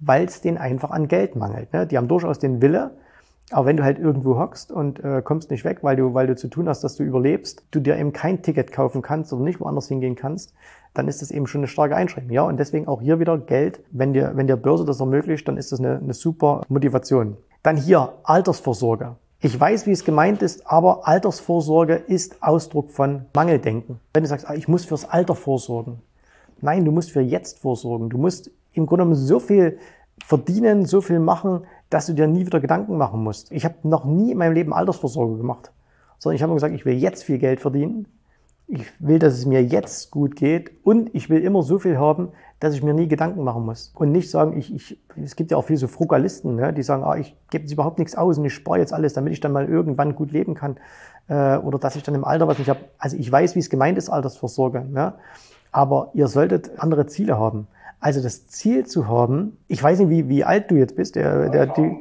weil 0.00 0.24
es 0.24 0.40
denen 0.40 0.58
einfach 0.58 0.90
an 0.90 1.06
Geld 1.06 1.36
mangelt. 1.36 1.72
Ne? 1.72 1.86
Die 1.86 1.96
haben 1.96 2.08
durchaus 2.08 2.38
den 2.38 2.60
Wille, 2.60 2.96
aber 3.50 3.66
wenn 3.66 3.76
du 3.76 3.84
halt 3.84 4.00
irgendwo 4.00 4.36
hockst 4.36 4.72
und 4.72 5.02
äh, 5.04 5.22
kommst 5.22 5.50
nicht 5.50 5.64
weg, 5.64 5.78
weil 5.82 5.94
du, 5.94 6.14
weil 6.14 6.26
du 6.26 6.34
zu 6.34 6.48
tun 6.48 6.68
hast, 6.68 6.82
dass 6.82 6.96
du 6.96 7.04
überlebst, 7.04 7.64
du 7.70 7.78
dir 7.78 7.96
eben 7.96 8.12
kein 8.12 8.42
Ticket 8.42 8.72
kaufen 8.72 9.02
kannst 9.02 9.32
oder 9.32 9.44
nicht 9.44 9.60
woanders 9.60 9.86
hingehen 9.86 10.16
kannst, 10.16 10.52
dann 10.94 11.06
ist 11.06 11.22
das 11.22 11.30
eben 11.30 11.46
schon 11.46 11.60
eine 11.60 11.68
starke 11.68 11.94
Einschränkung. 11.94 12.32
Ja, 12.32 12.42
und 12.42 12.58
deswegen 12.58 12.88
auch 12.88 13.00
hier 13.00 13.20
wieder 13.20 13.38
Geld. 13.38 13.80
Wenn 13.92 14.12
dir, 14.12 14.32
wenn 14.34 14.48
dir 14.48 14.56
Börse 14.56 14.84
das 14.84 14.98
ermöglicht, 14.98 15.46
dann 15.46 15.58
ist 15.58 15.70
das 15.70 15.78
eine, 15.78 15.98
eine 15.98 16.14
super 16.14 16.62
Motivation. 16.68 17.36
Dann 17.62 17.76
hier 17.76 18.14
Altersvorsorge. 18.24 19.16
Ich 19.40 19.58
weiß, 19.58 19.86
wie 19.86 19.90
es 19.90 20.04
gemeint 20.04 20.40
ist, 20.40 20.66
aber 20.66 21.06
Altersvorsorge 21.06 21.94
ist 21.94 22.42
Ausdruck 22.42 22.90
von 22.90 23.26
Mangeldenken. 23.34 24.00
Wenn 24.14 24.22
du 24.22 24.28
sagst, 24.28 24.48
ah, 24.48 24.54
ich 24.54 24.66
muss 24.66 24.86
fürs 24.86 25.04
Alter 25.04 25.34
vorsorgen. 25.34 26.00
Nein, 26.62 26.86
du 26.86 26.90
musst 26.90 27.10
für 27.10 27.20
jetzt 27.20 27.58
vorsorgen. 27.58 28.08
Du 28.08 28.16
musst 28.16 28.50
im 28.72 28.86
Grunde 28.86 29.04
genommen 29.04 29.14
so 29.14 29.38
viel 29.38 29.78
verdienen, 30.24 30.86
so 30.86 31.02
viel 31.02 31.18
machen, 31.18 31.64
dass 31.90 32.06
du 32.06 32.14
dir 32.14 32.26
nie 32.26 32.46
wieder 32.46 32.60
Gedanken 32.60 32.96
machen 32.96 33.22
musst. 33.22 33.52
Ich 33.52 33.66
habe 33.66 33.74
noch 33.82 34.06
nie 34.06 34.32
in 34.32 34.38
meinem 34.38 34.54
Leben 34.54 34.72
Altersvorsorge 34.72 35.36
gemacht, 35.36 35.70
sondern 36.18 36.36
ich 36.36 36.42
habe 36.42 36.54
gesagt, 36.54 36.74
ich 36.74 36.86
will 36.86 36.96
jetzt 36.96 37.24
viel 37.24 37.38
Geld 37.38 37.60
verdienen. 37.60 38.06
Ich 38.68 38.84
will, 38.98 39.18
dass 39.18 39.34
es 39.34 39.46
mir 39.46 39.62
jetzt 39.62 40.10
gut 40.10 40.34
geht 40.34 40.72
und 40.82 41.14
ich 41.14 41.30
will 41.30 41.40
immer 41.42 41.62
so 41.62 41.78
viel 41.78 41.98
haben, 41.98 42.30
dass 42.58 42.74
ich 42.74 42.82
mir 42.82 42.94
nie 42.94 43.06
Gedanken 43.06 43.44
machen 43.44 43.64
muss. 43.64 43.92
Und 43.94 44.12
nicht 44.12 44.30
sagen, 44.30 44.58
ich, 44.58 44.74
ich 44.74 44.98
es 45.22 45.36
gibt 45.36 45.50
ja 45.50 45.56
auch 45.56 45.64
viele 45.64 45.78
so 45.78 45.86
Frugalisten, 45.86 46.56
ne, 46.56 46.72
die 46.72 46.82
sagen, 46.82 47.04
ah, 47.04 47.16
ich 47.16 47.36
gebe 47.50 47.62
jetzt 47.62 47.72
überhaupt 47.72 47.98
nichts 47.98 48.16
aus 48.16 48.38
und 48.38 48.44
ich 48.44 48.54
spare 48.54 48.78
jetzt 48.78 48.92
alles, 48.92 49.12
damit 49.12 49.32
ich 49.32 49.40
dann 49.40 49.52
mal 49.52 49.68
irgendwann 49.68 50.16
gut 50.16 50.32
leben 50.32 50.54
kann. 50.54 50.76
Äh, 51.28 51.58
oder 51.58 51.78
dass 51.78 51.96
ich 51.96 52.02
dann 52.02 52.14
im 52.14 52.24
Alter 52.24 52.48
was 52.48 52.58
nicht 52.58 52.68
habe. 52.68 52.80
Also 52.98 53.16
ich 53.16 53.30
weiß, 53.30 53.54
wie 53.54 53.60
es 53.60 53.70
gemeint 53.70 53.98
ist, 53.98 54.08
Altersvorsorge. 54.08 54.84
Ne? 54.84 55.14
Aber 55.70 56.10
ihr 56.14 56.28
solltet 56.28 56.78
andere 56.78 57.06
Ziele 57.06 57.38
haben. 57.38 57.68
Also 58.00 58.22
das 58.22 58.46
Ziel 58.48 58.86
zu 58.86 59.08
haben, 59.08 59.56
ich 59.68 59.82
weiß 59.82 59.98
nicht, 60.00 60.10
wie, 60.10 60.28
wie 60.28 60.44
alt 60.44 60.70
du 60.70 60.76
jetzt 60.76 60.96
bist, 60.96 61.16
der, 61.16 61.50
der, 61.50 61.66
die, 61.66 61.96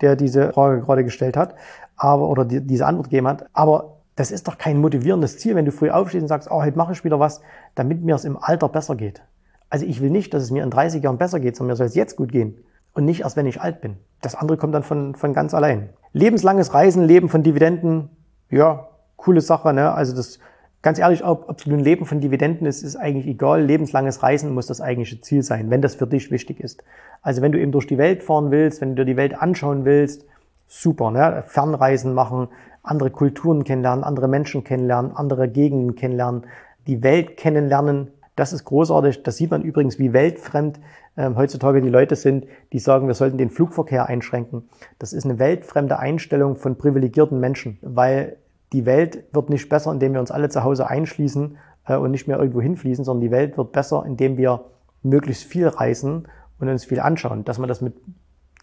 der 0.00 0.16
diese 0.16 0.52
Frage 0.52 0.80
gerade 0.80 1.04
gestellt 1.04 1.36
hat, 1.36 1.54
aber 1.96 2.28
oder 2.28 2.44
die, 2.44 2.60
diese 2.60 2.86
Antwort 2.86 3.10
gegeben 3.10 3.28
hat, 3.28 3.46
aber 3.52 3.97
das 4.18 4.32
ist 4.32 4.48
doch 4.48 4.58
kein 4.58 4.80
motivierendes 4.80 5.38
Ziel, 5.38 5.54
wenn 5.54 5.64
du 5.64 5.70
früh 5.70 5.90
aufstehst 5.90 6.22
und 6.22 6.28
sagst, 6.28 6.50
oh, 6.50 6.60
heute 6.60 6.76
mache 6.76 6.92
ich 6.92 7.04
wieder 7.04 7.20
was, 7.20 7.40
damit 7.76 8.02
mir 8.02 8.16
es 8.16 8.24
im 8.24 8.36
Alter 8.36 8.68
besser 8.68 8.96
geht. 8.96 9.22
Also 9.70 9.86
ich 9.86 10.00
will 10.00 10.10
nicht, 10.10 10.34
dass 10.34 10.42
es 10.42 10.50
mir 10.50 10.64
in 10.64 10.70
30 10.70 11.04
Jahren 11.04 11.18
besser 11.18 11.38
geht, 11.38 11.56
sondern 11.56 11.74
mir 11.74 11.76
soll 11.76 11.86
es 11.86 11.94
jetzt 11.94 12.16
gut 12.16 12.32
gehen. 12.32 12.58
Und 12.94 13.04
nicht 13.04 13.20
erst, 13.20 13.36
wenn 13.36 13.46
ich 13.46 13.60
alt 13.60 13.80
bin. 13.80 13.96
Das 14.20 14.34
andere 14.34 14.58
kommt 14.58 14.74
dann 14.74 14.82
von, 14.82 15.14
von 15.14 15.34
ganz 15.34 15.54
allein. 15.54 15.90
Lebenslanges 16.14 16.74
Reisen, 16.74 17.04
Leben 17.04 17.28
von 17.28 17.44
Dividenden, 17.44 18.10
ja, 18.50 18.88
coole 19.16 19.40
Sache, 19.40 19.72
ne? 19.72 19.92
Also 19.92 20.16
das 20.16 20.40
ganz 20.82 20.98
ehrlich, 20.98 21.24
ob, 21.24 21.48
ob 21.48 21.60
es 21.60 21.66
ein 21.66 21.78
Leben 21.78 22.04
von 22.04 22.20
Dividenden 22.20 22.66
ist, 22.66 22.82
ist 22.82 22.96
eigentlich 22.96 23.28
egal. 23.28 23.62
Lebenslanges 23.62 24.24
Reisen 24.24 24.52
muss 24.52 24.66
das 24.66 24.80
eigentliche 24.80 25.20
Ziel 25.20 25.44
sein, 25.44 25.70
wenn 25.70 25.80
das 25.80 25.94
für 25.94 26.08
dich 26.08 26.32
wichtig 26.32 26.58
ist. 26.58 26.82
Also 27.22 27.40
wenn 27.40 27.52
du 27.52 27.60
eben 27.60 27.70
durch 27.70 27.86
die 27.86 27.98
Welt 27.98 28.24
fahren 28.24 28.50
willst, 28.50 28.80
wenn 28.80 28.96
du 28.96 29.04
dir 29.04 29.12
die 29.12 29.16
Welt 29.16 29.40
anschauen 29.40 29.84
willst, 29.84 30.24
super, 30.66 31.12
ne? 31.12 31.44
Fernreisen 31.46 32.14
machen, 32.14 32.48
andere 32.88 33.10
Kulturen 33.10 33.64
kennenlernen, 33.64 34.04
andere 34.04 34.28
Menschen 34.28 34.64
kennenlernen, 34.64 35.12
andere 35.14 35.48
Gegenden 35.48 35.94
kennenlernen, 35.94 36.42
die 36.86 37.02
Welt 37.02 37.36
kennenlernen. 37.36 38.08
Das 38.36 38.52
ist 38.52 38.64
großartig. 38.64 39.22
Das 39.22 39.36
sieht 39.36 39.50
man 39.50 39.62
übrigens, 39.62 39.98
wie 39.98 40.12
weltfremd 40.12 40.80
ähm, 41.16 41.36
heutzutage 41.36 41.82
die 41.82 41.88
Leute 41.88 42.16
sind, 42.16 42.46
die 42.72 42.78
sagen, 42.78 43.08
wir 43.08 43.14
sollten 43.14 43.38
den 43.38 43.50
Flugverkehr 43.50 44.06
einschränken. 44.06 44.68
Das 44.98 45.12
ist 45.12 45.24
eine 45.24 45.38
weltfremde 45.38 45.98
Einstellung 45.98 46.56
von 46.56 46.76
privilegierten 46.76 47.40
Menschen, 47.40 47.78
weil 47.82 48.36
die 48.72 48.86
Welt 48.86 49.24
wird 49.32 49.50
nicht 49.50 49.68
besser, 49.68 49.90
indem 49.92 50.12
wir 50.12 50.20
uns 50.20 50.30
alle 50.30 50.48
zu 50.48 50.62
Hause 50.62 50.88
einschließen 50.88 51.56
äh, 51.86 51.96
und 51.96 52.10
nicht 52.12 52.28
mehr 52.28 52.38
irgendwo 52.38 52.60
hinfließen, 52.60 53.04
sondern 53.04 53.22
die 53.22 53.30
Welt 53.30 53.56
wird 53.56 53.72
besser, 53.72 54.04
indem 54.06 54.36
wir 54.36 54.64
möglichst 55.02 55.44
viel 55.44 55.66
reisen 55.66 56.28
und 56.60 56.68
uns 56.68 56.84
viel 56.84 57.00
anschauen. 57.00 57.44
Dass 57.44 57.58
man 57.58 57.68
das 57.68 57.80
mit 57.80 57.94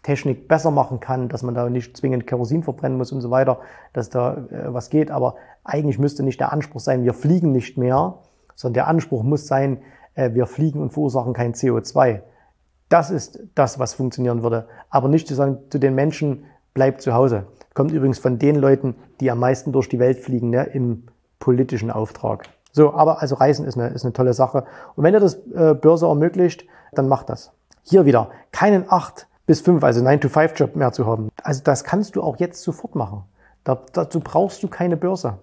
Technik 0.06 0.46
besser 0.46 0.70
machen 0.70 1.00
kann, 1.00 1.28
dass 1.28 1.42
man 1.42 1.54
da 1.54 1.68
nicht 1.68 1.96
zwingend 1.96 2.28
Kerosin 2.28 2.62
verbrennen 2.62 2.96
muss 2.96 3.10
und 3.10 3.20
so 3.20 3.30
weiter, 3.32 3.58
dass 3.92 4.08
da 4.08 4.34
äh, 4.34 4.72
was 4.72 4.88
geht. 4.88 5.10
Aber 5.10 5.34
eigentlich 5.64 5.98
müsste 5.98 6.22
nicht 6.22 6.38
der 6.38 6.52
Anspruch 6.52 6.80
sein, 6.80 7.02
wir 7.02 7.12
fliegen 7.12 7.50
nicht 7.50 7.76
mehr, 7.76 8.18
sondern 8.54 8.74
der 8.74 8.86
Anspruch 8.86 9.24
muss 9.24 9.48
sein, 9.48 9.78
äh, 10.14 10.32
wir 10.32 10.46
fliegen 10.46 10.80
und 10.80 10.92
verursachen 10.92 11.32
kein 11.32 11.54
CO2. 11.54 12.20
Das 12.88 13.10
ist 13.10 13.40
das, 13.56 13.80
was 13.80 13.94
funktionieren 13.94 14.44
würde. 14.44 14.68
Aber 14.90 15.08
nicht 15.08 15.26
zu 15.26 15.34
sagen 15.34 15.58
zu 15.70 15.80
den 15.80 15.96
Menschen, 15.96 16.44
bleibt 16.72 17.02
zu 17.02 17.12
Hause. 17.12 17.46
Kommt 17.74 17.90
übrigens 17.90 18.20
von 18.20 18.38
den 18.38 18.54
Leuten, 18.54 18.94
die 19.18 19.28
am 19.32 19.40
meisten 19.40 19.72
durch 19.72 19.88
die 19.88 19.98
Welt 19.98 20.20
fliegen, 20.20 20.50
ne, 20.50 20.64
im 20.72 21.02
politischen 21.40 21.90
Auftrag. 21.90 22.44
So, 22.70 22.94
aber 22.94 23.22
also 23.22 23.34
Reisen 23.34 23.66
ist 23.66 23.76
eine, 23.76 23.88
ist 23.88 24.04
eine 24.04 24.12
tolle 24.12 24.34
Sache. 24.34 24.66
Und 24.94 25.02
wenn 25.02 25.14
ihr 25.14 25.20
das 25.20 25.34
äh, 25.52 25.74
Börse 25.74 26.06
ermöglicht, 26.06 26.64
dann 26.92 27.08
macht 27.08 27.28
das. 27.28 27.50
Hier 27.82 28.04
wieder 28.04 28.30
keinen 28.52 28.84
8 28.88 29.26
bis 29.46 29.60
5, 29.60 29.82
also 29.82 30.04
9-to-5-Job 30.04 30.76
mehr 30.76 30.92
zu 30.92 31.06
haben. 31.06 31.30
Also 31.42 31.62
das 31.62 31.84
kannst 31.84 32.16
du 32.16 32.22
auch 32.22 32.38
jetzt 32.38 32.62
sofort 32.62 32.94
machen. 32.94 33.24
Da, 33.64 33.80
dazu 33.92 34.20
brauchst 34.20 34.62
du 34.62 34.68
keine 34.68 34.96
Börse. 34.96 35.38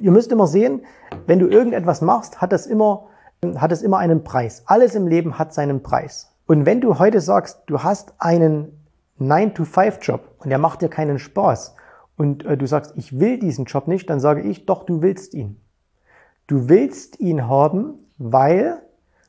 Ihr 0.00 0.10
müsst 0.10 0.32
immer 0.32 0.46
sehen, 0.46 0.82
wenn 1.26 1.38
du 1.38 1.48
irgendetwas 1.48 2.00
machst, 2.00 2.40
hat 2.40 2.52
das 2.52 2.66
immer, 2.66 3.06
hat 3.56 3.72
es 3.72 3.82
immer 3.82 3.98
einen 3.98 4.24
Preis. 4.24 4.62
Alles 4.66 4.94
im 4.94 5.06
Leben 5.06 5.38
hat 5.38 5.52
seinen 5.52 5.82
Preis. 5.82 6.32
Und 6.46 6.64
wenn 6.64 6.80
du 6.80 6.98
heute 6.98 7.20
sagst, 7.20 7.62
du 7.66 7.82
hast 7.82 8.14
einen 8.18 8.72
9-to-5-Job 9.20 10.36
und 10.38 10.50
der 10.50 10.58
macht 10.58 10.82
dir 10.82 10.88
keinen 10.88 11.18
Spaß 11.18 11.74
und 12.16 12.44
äh, 12.44 12.56
du 12.56 12.66
sagst, 12.66 12.92
ich 12.96 13.18
will 13.18 13.38
diesen 13.38 13.64
Job 13.64 13.88
nicht, 13.88 14.08
dann 14.08 14.20
sage 14.20 14.42
ich, 14.42 14.66
doch, 14.66 14.84
du 14.84 15.02
willst 15.02 15.34
ihn. 15.34 15.60
Du 16.46 16.68
willst 16.68 17.18
ihn 17.20 17.48
haben, 17.48 17.94
weil 18.18 18.82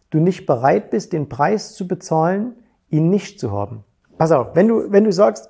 du 0.09 0.19
nicht 0.19 0.45
bereit 0.45 0.91
bist, 0.91 1.13
den 1.13 1.29
Preis 1.29 1.73
zu 1.73 1.87
bezahlen, 1.87 2.55
ihn 2.89 3.09
nicht 3.09 3.39
zu 3.39 3.51
haben. 3.51 3.83
Pass 4.17 4.31
auf, 4.31 4.55
wenn 4.55 4.67
du, 4.67 4.91
wenn 4.91 5.03
du 5.03 5.11
sagst, 5.11 5.49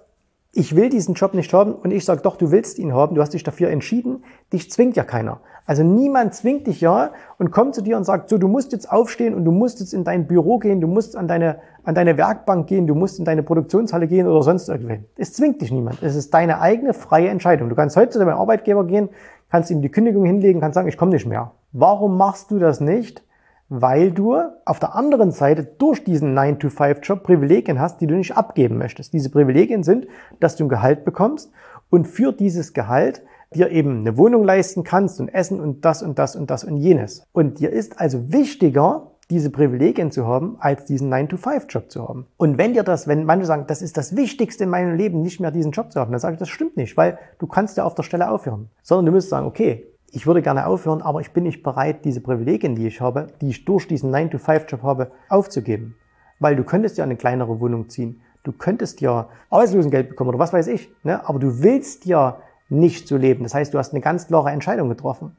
ich 0.53 0.75
will 0.75 0.89
diesen 0.89 1.13
Job 1.13 1.33
nicht 1.33 1.53
haben 1.53 1.73
und 1.73 1.91
ich 1.91 2.03
sage, 2.03 2.21
doch, 2.21 2.35
du 2.35 2.51
willst 2.51 2.79
ihn 2.79 2.93
haben, 2.93 3.15
du 3.15 3.21
hast 3.21 3.33
dich 3.33 3.43
dafür 3.43 3.69
entschieden, 3.69 4.23
dich 4.51 4.71
zwingt 4.71 4.95
ja 4.95 5.03
keiner. 5.03 5.39
Also 5.67 5.83
niemand 5.83 6.33
zwingt 6.33 6.65
dich 6.65 6.81
ja 6.81 7.11
und 7.37 7.51
kommt 7.51 7.75
zu 7.75 7.81
dir 7.81 7.97
und 7.97 8.05
sagt, 8.05 8.29
so, 8.29 8.37
du 8.37 8.47
musst 8.47 8.71
jetzt 8.71 8.89
aufstehen 8.89 9.35
und 9.35 9.45
du 9.45 9.51
musst 9.51 9.81
jetzt 9.81 9.93
in 9.93 10.03
dein 10.03 10.25
Büro 10.25 10.57
gehen, 10.57 10.81
du 10.81 10.87
musst 10.87 11.15
an 11.15 11.27
deine, 11.27 11.59
an 11.83 11.93
deine 11.93 12.17
Werkbank 12.17 12.67
gehen, 12.67 12.87
du 12.87 12.95
musst 12.95 13.19
in 13.19 13.25
deine 13.25 13.43
Produktionshalle 13.43 14.07
gehen 14.07 14.27
oder 14.27 14.41
sonst 14.41 14.69
irgendwen. 14.69 15.05
Es 15.17 15.33
zwingt 15.33 15.61
dich 15.61 15.71
niemand. 15.71 16.01
Es 16.01 16.15
ist 16.15 16.33
deine 16.33 16.61
eigene 16.61 16.93
freie 16.93 17.27
Entscheidung. 17.27 17.69
Du 17.69 17.75
kannst 17.75 17.97
heute 17.97 18.11
zu 18.11 18.19
deinem 18.19 18.37
Arbeitgeber 18.37 18.85
gehen, 18.85 19.09
kannst 19.51 19.69
ihm 19.69 19.81
die 19.81 19.89
Kündigung 19.89 20.25
hinlegen, 20.25 20.61
kannst 20.61 20.75
sagen, 20.75 20.87
ich 20.87 20.97
komme 20.97 21.11
nicht 21.11 21.27
mehr. 21.27 21.51
Warum 21.73 22.17
machst 22.17 22.49
du 22.49 22.59
das 22.59 22.79
nicht? 22.79 23.21
Weil 23.69 24.11
du 24.11 24.37
auf 24.65 24.79
der 24.79 24.95
anderen 24.95 25.31
Seite 25.31 25.63
durch 25.63 26.03
diesen 26.03 26.37
9-to-5-Job 26.37 27.23
Privilegien 27.23 27.79
hast, 27.79 27.99
die 28.01 28.07
du 28.07 28.15
nicht 28.15 28.37
abgeben 28.37 28.77
möchtest. 28.77 29.13
Diese 29.13 29.29
Privilegien 29.29 29.83
sind, 29.83 30.07
dass 30.39 30.55
du 30.55 30.65
ein 30.65 30.69
Gehalt 30.69 31.05
bekommst 31.05 31.51
und 31.89 32.07
für 32.07 32.31
dieses 32.31 32.73
Gehalt 32.73 33.23
dir 33.53 33.69
eben 33.71 33.99
eine 33.99 34.17
Wohnung 34.17 34.43
leisten 34.43 34.83
kannst 34.83 35.19
und 35.19 35.29
Essen 35.29 35.59
und 35.59 35.85
das 35.85 36.03
und 36.03 36.19
das 36.19 36.35
und 36.35 36.49
das 36.49 36.63
und 36.63 36.77
jenes. 36.77 37.25
Und 37.31 37.59
dir 37.59 37.71
ist 37.71 37.99
also 37.99 38.31
wichtiger, 38.31 39.11
diese 39.29 39.49
Privilegien 39.49 40.11
zu 40.11 40.25
haben, 40.25 40.55
als 40.59 40.85
diesen 40.85 41.13
9-to-5-Job 41.13 41.91
zu 41.91 42.07
haben. 42.07 42.27
Und 42.37 42.57
wenn 42.57 42.73
dir 42.73 42.83
das, 42.83 43.07
wenn 43.07 43.25
manche 43.25 43.45
sagen, 43.45 43.65
das 43.67 43.81
ist 43.81 43.97
das 43.97 44.15
Wichtigste 44.15 44.63
in 44.63 44.69
meinem 44.69 44.95
Leben, 44.95 45.21
nicht 45.21 45.41
mehr 45.41 45.51
diesen 45.51 45.71
Job 45.71 45.91
zu 45.91 45.99
haben, 45.99 46.11
dann 46.11 46.19
sage 46.19 46.35
ich, 46.35 46.39
das 46.39 46.49
stimmt 46.49 46.77
nicht, 46.77 46.95
weil 46.95 47.17
du 47.39 47.47
kannst 47.47 47.75
ja 47.75 47.83
auf 47.83 47.95
der 47.95 48.03
Stelle 48.03 48.29
aufhören. 48.29 48.69
Sondern 48.83 49.07
du 49.07 49.11
musst 49.11 49.29
sagen, 49.29 49.45
okay, 49.45 49.85
ich 50.11 50.25
würde 50.25 50.41
gerne 50.41 50.67
aufhören, 50.67 51.01
aber 51.01 51.21
ich 51.21 51.31
bin 51.31 51.43
nicht 51.43 51.63
bereit, 51.63 52.05
diese 52.05 52.21
Privilegien, 52.21 52.75
die 52.75 52.87
ich 52.87 53.01
habe, 53.01 53.27
die 53.41 53.49
ich 53.49 53.65
durch 53.65 53.87
diesen 53.87 54.13
9-to-5-Job 54.13 54.83
habe, 54.83 55.11
aufzugeben. 55.29 55.95
Weil 56.39 56.55
du 56.55 56.63
könntest 56.63 56.97
ja 56.97 57.03
eine 57.03 57.17
kleinere 57.17 57.59
Wohnung 57.59 57.89
ziehen. 57.89 58.21
Du 58.43 58.51
könntest 58.51 59.01
ja 59.01 59.27
Arbeitslosengeld 59.49 60.09
bekommen 60.09 60.29
oder 60.29 60.39
was 60.39 60.53
weiß 60.53 60.67
ich. 60.67 60.89
Ne? 61.03 61.27
Aber 61.27 61.39
du 61.39 61.61
willst 61.61 62.05
ja 62.05 62.37
nicht 62.69 63.07
so 63.07 63.17
leben. 63.17 63.43
Das 63.43 63.53
heißt, 63.53 63.73
du 63.73 63.77
hast 63.77 63.93
eine 63.93 64.01
ganz 64.01 64.27
klare 64.27 64.51
Entscheidung 64.51 64.89
getroffen. 64.89 65.35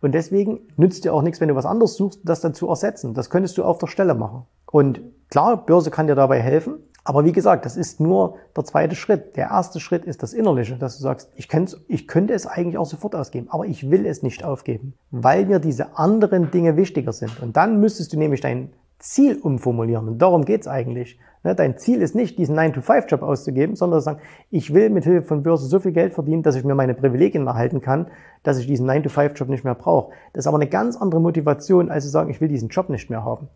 Und 0.00 0.12
deswegen 0.12 0.60
nützt 0.76 1.04
dir 1.04 1.12
auch 1.12 1.22
nichts, 1.22 1.40
wenn 1.40 1.48
du 1.48 1.54
was 1.54 1.66
anderes 1.66 1.96
suchst, 1.96 2.20
das 2.24 2.40
dann 2.40 2.54
zu 2.54 2.68
ersetzen. 2.68 3.14
Das 3.14 3.30
könntest 3.30 3.58
du 3.58 3.64
auf 3.64 3.78
der 3.78 3.86
Stelle 3.86 4.14
machen. 4.14 4.44
Und 4.66 5.00
klar, 5.30 5.64
Börse 5.64 5.90
kann 5.90 6.06
dir 6.06 6.14
dabei 6.14 6.40
helfen. 6.40 6.74
Aber 7.06 7.24
wie 7.24 7.30
gesagt, 7.30 7.64
das 7.64 7.76
ist 7.76 8.00
nur 8.00 8.34
der 8.56 8.64
zweite 8.64 8.96
Schritt. 8.96 9.36
Der 9.36 9.50
erste 9.50 9.78
Schritt 9.78 10.04
ist 10.06 10.24
das 10.24 10.32
Innerliche, 10.32 10.74
dass 10.74 10.96
du 10.96 11.04
sagst, 11.04 11.30
ich, 11.36 11.48
ich 11.86 12.08
könnte 12.08 12.34
es 12.34 12.46
eigentlich 12.48 12.78
auch 12.78 12.86
sofort 12.86 13.14
ausgeben, 13.14 13.46
aber 13.48 13.64
ich 13.64 13.92
will 13.92 14.06
es 14.06 14.24
nicht 14.24 14.42
aufgeben, 14.42 14.92
weil 15.12 15.46
mir 15.46 15.60
diese 15.60 15.96
anderen 15.96 16.50
Dinge 16.50 16.76
wichtiger 16.76 17.12
sind. 17.12 17.40
Und 17.40 17.56
dann 17.56 17.78
müsstest 17.78 18.12
du 18.12 18.18
nämlich 18.18 18.40
dein 18.40 18.72
Ziel 18.98 19.38
umformulieren. 19.40 20.08
Und 20.08 20.18
darum 20.18 20.44
geht's 20.44 20.66
eigentlich. 20.66 21.16
Ne, 21.44 21.54
dein 21.54 21.78
Ziel 21.78 22.02
ist 22.02 22.16
nicht, 22.16 22.38
diesen 22.38 22.58
9-to-5-Job 22.58 23.22
auszugeben, 23.22 23.76
sondern 23.76 24.00
zu 24.00 24.06
sagen, 24.06 24.20
ich 24.50 24.74
will 24.74 24.90
mit 24.90 25.04
Hilfe 25.04 25.28
von 25.28 25.44
Börse 25.44 25.66
so 25.66 25.78
viel 25.78 25.92
Geld 25.92 26.12
verdienen, 26.12 26.42
dass 26.42 26.56
ich 26.56 26.64
mir 26.64 26.74
meine 26.74 26.94
Privilegien 26.94 27.46
erhalten 27.46 27.80
kann, 27.80 28.08
dass 28.42 28.58
ich 28.58 28.66
diesen 28.66 28.90
9-to-5-Job 28.90 29.48
nicht 29.48 29.62
mehr 29.62 29.76
brauche. 29.76 30.12
Das 30.32 30.42
ist 30.42 30.48
aber 30.48 30.58
eine 30.58 30.68
ganz 30.68 30.96
andere 30.96 31.20
Motivation, 31.20 31.88
als 31.88 32.02
zu 32.02 32.10
sagen, 32.10 32.30
ich 32.30 32.40
will 32.40 32.48
diesen 32.48 32.68
Job 32.68 32.88
nicht 32.88 33.10
mehr 33.10 33.24
haben. 33.24 33.48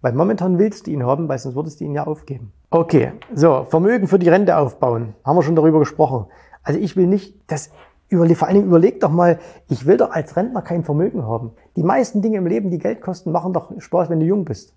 Weil 0.00 0.12
momentan 0.12 0.58
willst 0.58 0.86
du 0.86 0.90
ihn 0.92 1.04
haben, 1.04 1.28
weil 1.28 1.38
sonst 1.38 1.56
würdest 1.56 1.80
du 1.80 1.84
ihn 1.84 1.94
ja 1.94 2.06
aufgeben. 2.06 2.52
Okay, 2.70 3.12
so, 3.34 3.66
Vermögen 3.68 4.06
für 4.06 4.18
die 4.18 4.28
Rente 4.28 4.56
aufbauen. 4.56 5.14
Haben 5.24 5.36
wir 5.36 5.42
schon 5.42 5.56
darüber 5.56 5.80
gesprochen. 5.80 6.26
Also 6.62 6.78
ich 6.78 6.96
will 6.96 7.06
nicht, 7.06 7.34
das 7.46 7.70
überle 8.08 8.34
vor 8.34 8.48
Dingen 8.48 8.66
überleg 8.66 9.00
doch 9.00 9.10
mal, 9.10 9.38
ich 9.68 9.86
will 9.86 9.96
doch 9.96 10.10
als 10.10 10.36
Rentner 10.36 10.62
kein 10.62 10.84
Vermögen 10.84 11.26
haben. 11.26 11.52
Die 11.76 11.82
meisten 11.82 12.22
Dinge 12.22 12.38
im 12.38 12.46
Leben, 12.46 12.70
die 12.70 12.78
Geld 12.78 13.00
kosten, 13.00 13.32
machen 13.32 13.52
doch 13.52 13.72
Spaß, 13.78 14.08
wenn 14.08 14.20
du 14.20 14.26
jung 14.26 14.44
bist. 14.44 14.74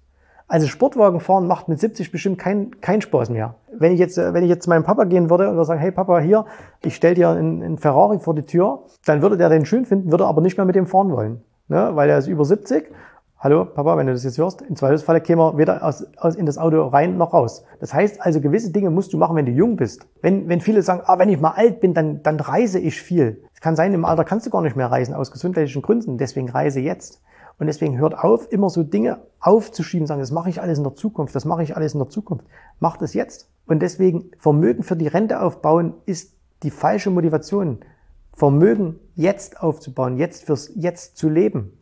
Also 0.47 0.67
Sportwagen 0.67 1.21
fahren 1.21 1.47
macht 1.47 1.69
mit 1.69 1.79
70 1.79 2.11
bestimmt 2.11 2.37
kein, 2.37 2.81
kein 2.81 2.99
Spaß 2.99 3.29
mehr. 3.29 3.55
Wenn 3.71 3.93
ich 3.93 3.99
jetzt, 3.99 4.17
wenn 4.17 4.43
ich 4.43 4.49
jetzt 4.49 4.63
zu 4.63 4.69
meinem 4.69 4.83
Papa 4.83 5.05
gehen 5.05 5.29
würde 5.29 5.49
und 5.49 5.63
sagen, 5.63 5.79
hey 5.79 5.91
Papa, 5.91 6.19
hier, 6.19 6.45
ich 6.83 6.95
stell 6.95 7.13
dir 7.13 7.29
einen, 7.29 7.63
einen 7.63 7.77
Ferrari 7.77 8.19
vor 8.19 8.35
die 8.35 8.41
Tür, 8.41 8.83
dann 9.05 9.21
würde 9.21 9.37
der 9.37 9.47
den 9.47 9.65
schön 9.65 9.85
finden, 9.85 10.11
würde 10.11 10.25
aber 10.25 10.41
nicht 10.41 10.57
mehr 10.57 10.65
mit 10.65 10.75
dem 10.75 10.87
fahren 10.87 11.11
wollen. 11.11 11.41
Ne? 11.69 11.91
Weil 11.93 12.09
er 12.09 12.17
ist 12.17 12.27
über 12.27 12.43
70 12.43 12.91
Hallo 13.43 13.65
Papa, 13.65 13.97
wenn 13.97 14.05
du 14.05 14.13
das 14.13 14.23
jetzt 14.23 14.37
hörst, 14.37 14.61
im 14.61 14.75
Zweifelsfall 14.75 15.19
käme 15.19 15.41
er 15.41 15.57
weder 15.57 15.83
aus, 15.83 16.05
aus, 16.17 16.35
in 16.35 16.45
das 16.45 16.59
Auto 16.59 16.85
rein 16.85 17.17
noch 17.17 17.33
raus. 17.33 17.65
Das 17.79 17.91
heißt 17.91 18.21
also, 18.21 18.39
gewisse 18.39 18.71
Dinge 18.71 18.91
musst 18.91 19.13
du 19.13 19.17
machen, 19.17 19.35
wenn 19.35 19.47
du 19.47 19.51
jung 19.51 19.77
bist. 19.77 20.05
Wenn, 20.21 20.47
wenn 20.47 20.61
viele 20.61 20.83
sagen, 20.83 21.01
ah, 21.05 21.17
wenn 21.17 21.27
ich 21.27 21.41
mal 21.41 21.53
alt 21.55 21.79
bin, 21.79 21.95
dann, 21.95 22.21
dann 22.21 22.39
reise 22.39 22.77
ich 22.77 23.01
viel. 23.01 23.43
Es 23.51 23.59
kann 23.59 23.75
sein, 23.75 23.95
im 23.95 24.05
Alter 24.05 24.25
kannst 24.25 24.45
du 24.45 24.51
gar 24.51 24.61
nicht 24.61 24.75
mehr 24.75 24.91
reisen, 24.91 25.15
aus 25.15 25.31
gesundheitlichen 25.31 25.81
Gründen. 25.81 26.19
Deswegen 26.19 26.51
reise 26.51 26.81
jetzt. 26.81 27.23
Und 27.57 27.65
deswegen 27.65 27.97
hört 27.97 28.15
auf, 28.15 28.51
immer 28.51 28.69
so 28.69 28.83
Dinge 28.83 29.21
aufzuschieben, 29.39 30.05
sagen, 30.05 30.21
das 30.21 30.29
mache 30.29 30.51
ich 30.51 30.61
alles 30.61 30.77
in 30.77 30.83
der 30.83 30.93
Zukunft, 30.93 31.33
das 31.33 31.45
mache 31.45 31.63
ich 31.63 31.75
alles 31.75 31.95
in 31.95 31.99
der 31.99 32.09
Zukunft. 32.09 32.45
Mach 32.79 32.97
das 32.97 33.15
jetzt. 33.15 33.49
Und 33.65 33.81
deswegen 33.81 34.29
Vermögen 34.37 34.83
für 34.83 34.95
die 34.95 35.07
Rente 35.07 35.41
aufbauen 35.41 35.95
ist 36.05 36.35
die 36.61 36.69
falsche 36.69 37.09
Motivation. 37.09 37.79
Vermögen 38.33 38.99
jetzt 39.15 39.61
aufzubauen, 39.61 40.17
jetzt 40.17 40.43
fürs 40.43 40.71
Jetzt 40.75 41.17
zu 41.17 41.27
leben. 41.27 41.80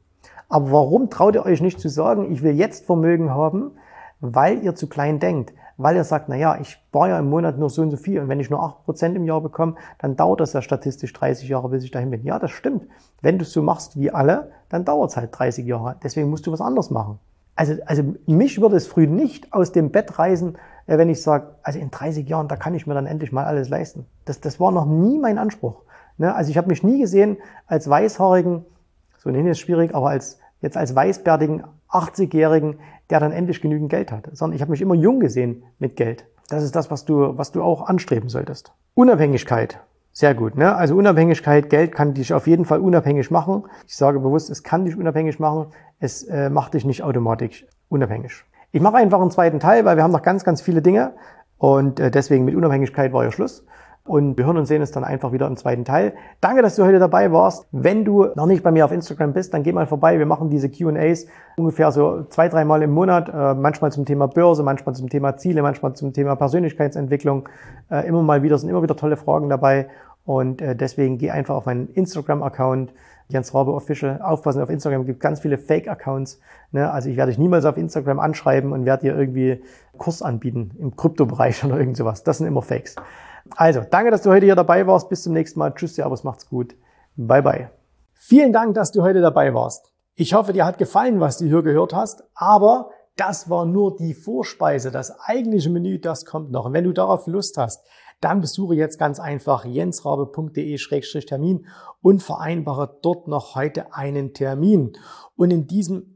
Aber 0.49 0.71
warum 0.71 1.09
traut 1.09 1.35
ihr 1.35 1.45
euch 1.45 1.61
nicht 1.61 1.79
zu 1.79 1.89
sagen, 1.89 2.31
ich 2.31 2.41
will 2.43 2.55
jetzt 2.55 2.85
Vermögen 2.85 3.29
haben? 3.29 3.71
Weil 4.19 4.63
ihr 4.63 4.75
zu 4.75 4.89
klein 4.89 5.19
denkt. 5.19 5.53
Weil 5.77 5.95
ihr 5.95 6.03
sagt, 6.03 6.27
na 6.27 6.35
ja, 6.35 6.59
ich 6.59 6.71
spare 6.71 7.09
ja 7.09 7.19
im 7.19 7.29
Monat 7.29 7.57
nur 7.57 7.69
so 7.69 7.81
und 7.81 7.91
so 7.91 7.95
viel 7.95 8.19
und 8.19 8.27
wenn 8.27 8.41
ich 8.41 8.49
nur 8.49 8.61
acht 8.61 8.83
Prozent 8.83 9.15
im 9.15 9.23
Jahr 9.23 9.39
bekomme, 9.39 9.75
dann 9.99 10.17
dauert 10.17 10.41
das 10.41 10.51
ja 10.51 10.61
statistisch 10.61 11.13
30 11.13 11.47
Jahre, 11.47 11.69
bis 11.69 11.85
ich 11.85 11.91
dahin 11.91 12.09
bin. 12.09 12.25
Ja, 12.25 12.37
das 12.37 12.51
stimmt. 12.51 12.85
Wenn 13.21 13.37
du 13.37 13.43
es 13.43 13.53
so 13.53 13.61
machst 13.61 13.97
wie 13.97 14.11
alle, 14.11 14.51
dann 14.67 14.83
dauert 14.83 15.11
es 15.11 15.17
halt 15.17 15.29
30 15.31 15.65
Jahre. 15.65 15.95
Deswegen 16.03 16.29
musst 16.29 16.45
du 16.47 16.51
was 16.51 16.59
anderes 16.59 16.89
machen. 16.89 17.19
Also, 17.55 17.75
also 17.85 18.03
mich 18.25 18.59
würde 18.59 18.75
es 18.75 18.87
früh 18.87 19.07
nicht 19.07 19.53
aus 19.53 19.71
dem 19.71 19.91
Bett 19.91 20.19
reißen, 20.19 20.57
äh, 20.87 20.97
wenn 20.97 21.09
ich 21.09 21.21
sage, 21.21 21.55
also 21.63 21.79
in 21.79 21.91
30 21.91 22.27
Jahren, 22.27 22.47
da 22.47 22.55
kann 22.55 22.73
ich 22.73 22.87
mir 22.87 22.93
dann 22.93 23.05
endlich 23.05 23.31
mal 23.31 23.45
alles 23.45 23.69
leisten. 23.69 24.05
Das, 24.25 24.41
das 24.41 24.59
war 24.59 24.71
noch 24.71 24.85
nie 24.85 25.19
mein 25.19 25.37
Anspruch. 25.37 25.83
Ne? 26.17 26.33
Also 26.33 26.51
ich 26.51 26.57
habe 26.57 26.67
mich 26.67 26.83
nie 26.83 26.99
gesehen 26.99 27.37
als 27.67 27.89
weißhaarigen, 27.89 28.65
so 29.19 29.29
nennen 29.29 29.47
ist 29.47 29.59
schwierig, 29.59 29.93
aber 29.93 30.09
als 30.09 30.39
jetzt 30.61 30.77
als 30.77 30.95
weißbärtigen 30.95 31.63
80-Jährigen, 31.89 32.79
der 33.09 33.19
dann 33.19 33.31
endlich 33.31 33.61
genügend 33.61 33.89
Geld 33.89 34.11
hat, 34.11 34.29
sondern 34.33 34.55
ich 34.55 34.61
habe 34.61 34.71
mich 34.71 34.81
immer 34.81 34.95
jung 34.95 35.19
gesehen 35.19 35.63
mit 35.79 35.95
Geld. 35.95 36.25
Das 36.49 36.63
ist 36.63 36.75
das, 36.75 36.89
was 36.89 37.05
du, 37.05 37.37
was 37.37 37.51
du 37.51 37.61
auch 37.61 37.87
anstreben 37.87 38.29
solltest. 38.29 38.73
Unabhängigkeit. 38.95 39.79
Sehr 40.11 40.33
gut. 40.33 40.55
Ne? 40.55 40.75
Also 40.75 40.95
Unabhängigkeit, 40.95 41.69
Geld 41.69 41.93
kann 41.93 42.13
dich 42.13 42.33
auf 42.33 42.47
jeden 42.47 42.65
Fall 42.65 42.79
unabhängig 42.79 43.31
machen. 43.31 43.63
Ich 43.87 43.95
sage 43.95 44.19
bewusst, 44.19 44.49
es 44.49 44.63
kann 44.63 44.85
dich 44.85 44.97
unabhängig 44.97 45.39
machen. 45.39 45.67
Es 45.99 46.23
äh, 46.23 46.49
macht 46.49 46.73
dich 46.73 46.85
nicht 46.85 47.03
automatisch 47.03 47.65
unabhängig. 47.87 48.43
Ich 48.71 48.81
mache 48.81 48.97
einfach 48.97 49.21
einen 49.21 49.31
zweiten 49.31 49.59
Teil, 49.59 49.85
weil 49.85 49.95
wir 49.95 50.03
haben 50.03 50.11
noch 50.11 50.21
ganz, 50.21 50.43
ganz 50.43 50.61
viele 50.61 50.81
Dinge. 50.81 51.13
Und 51.57 51.99
äh, 51.99 52.11
deswegen 52.11 52.45
mit 52.45 52.55
Unabhängigkeit 52.55 53.13
war 53.13 53.23
ja 53.23 53.31
Schluss. 53.31 53.65
Und 54.05 54.37
wir 54.37 54.45
hören 54.45 54.57
und 54.57 54.65
sehen 54.65 54.81
uns 54.81 54.91
dann 54.91 55.03
einfach 55.03 55.31
wieder 55.31 55.45
im 55.45 55.55
zweiten 55.55 55.85
Teil. 55.85 56.13
Danke, 56.41 56.63
dass 56.63 56.75
du 56.75 56.83
heute 56.83 56.97
dabei 56.97 57.31
warst. 57.31 57.67
Wenn 57.71 58.05
du 58.05 58.25
noch 58.35 58.47
nicht 58.47 58.63
bei 58.63 58.71
mir 58.71 58.85
auf 58.85 58.91
Instagram 58.91 59.33
bist, 59.33 59.53
dann 59.53 59.61
geh 59.61 59.71
mal 59.71 59.85
vorbei. 59.85 60.17
Wir 60.17 60.25
machen 60.25 60.49
diese 60.49 60.69
Q&As 60.69 61.27
ungefähr 61.57 61.91
so 61.91 62.23
zwei, 62.29 62.49
dreimal 62.49 62.81
im 62.81 62.91
Monat. 62.91 63.29
Äh, 63.29 63.53
manchmal 63.53 63.91
zum 63.91 64.05
Thema 64.05 64.27
Börse, 64.27 64.63
manchmal 64.63 64.95
zum 64.95 65.09
Thema 65.09 65.37
Ziele, 65.37 65.61
manchmal 65.61 65.93
zum 65.93 66.13
Thema 66.13 66.35
Persönlichkeitsentwicklung. 66.35 67.47
Äh, 67.91 68.07
immer 68.07 68.23
mal 68.23 68.41
wieder, 68.41 68.57
sind 68.57 68.69
immer 68.69 68.81
wieder 68.81 68.95
tolle 68.95 69.15
Fragen 69.15 69.47
dabei. 69.47 69.87
Und 70.25 70.61
äh, 70.61 70.75
deswegen 70.75 71.17
geh 71.17 71.31
einfach 71.31 71.55
auf 71.55 71.65
meinen 71.65 71.89
Instagram-Account. 71.89 72.93
Jens 73.29 73.53
Rabe 73.53 73.73
Official. 73.73 74.21
Aufpassen, 74.23 74.61
auf 74.61 74.71
Instagram 74.71 75.05
gibt 75.05 75.19
ganz 75.19 75.39
viele 75.39 75.59
Fake-Accounts. 75.59 76.39
Ne? 76.71 76.91
Also 76.91 77.09
ich 77.09 77.17
werde 77.17 77.31
dich 77.31 77.37
niemals 77.37 77.63
auf 77.65 77.77
Instagram 77.77 78.19
anschreiben 78.19 78.71
und 78.71 78.85
werde 78.85 79.03
dir 79.03 79.15
irgendwie 79.15 79.61
Kurs 79.97 80.23
anbieten 80.23 80.71
im 80.79 80.95
Kryptobereich 80.95 81.63
oder 81.63 81.79
irgend 81.79 81.95
sowas. 81.95 82.23
Das 82.23 82.39
sind 82.39 82.47
immer 82.47 82.63
Fakes. 82.63 82.95
Also, 83.55 83.81
danke, 83.89 84.11
dass 84.11 84.21
du 84.21 84.29
heute 84.29 84.45
hier 84.45 84.55
dabei 84.55 84.85
warst. 84.87 85.09
Bis 85.09 85.23
zum 85.23 85.33
nächsten 85.33 85.59
Mal. 85.59 85.73
Tschüss, 85.73 85.95
Servus, 85.95 86.23
macht's 86.23 86.47
gut. 86.47 86.75
Bye, 87.15 87.41
bye. 87.41 87.71
Vielen 88.13 88.53
Dank, 88.53 88.75
dass 88.75 88.91
du 88.91 89.01
heute 89.01 89.21
dabei 89.21 89.53
warst. 89.53 89.91
Ich 90.15 90.33
hoffe, 90.33 90.53
dir 90.53 90.65
hat 90.65 90.77
gefallen, 90.77 91.19
was 91.19 91.37
du 91.37 91.45
hier 91.45 91.63
gehört 91.63 91.93
hast, 91.93 92.23
aber 92.35 92.91
das 93.15 93.49
war 93.49 93.65
nur 93.65 93.95
die 93.95 94.13
Vorspeise. 94.13 94.91
Das 94.91 95.17
eigentliche 95.21 95.69
Menü, 95.69 95.99
das 95.99 96.25
kommt 96.25 96.51
noch. 96.51 96.65
Und 96.65 96.73
wenn 96.73 96.83
du 96.83 96.91
darauf 96.91 97.27
Lust 97.27 97.57
hast, 97.57 97.81
dann 98.21 98.41
besuche 98.41 98.75
jetzt 98.75 98.99
ganz 98.99 99.19
einfach 99.19 99.65
jensrabe.de-termin 99.65 101.65
und 102.01 102.21
vereinbare 102.21 102.99
dort 103.01 103.27
noch 103.27 103.55
heute 103.55 103.93
einen 103.93 104.33
Termin. 104.33 104.93
Und 105.35 105.51
in 105.51 105.67
diesem 105.67 106.15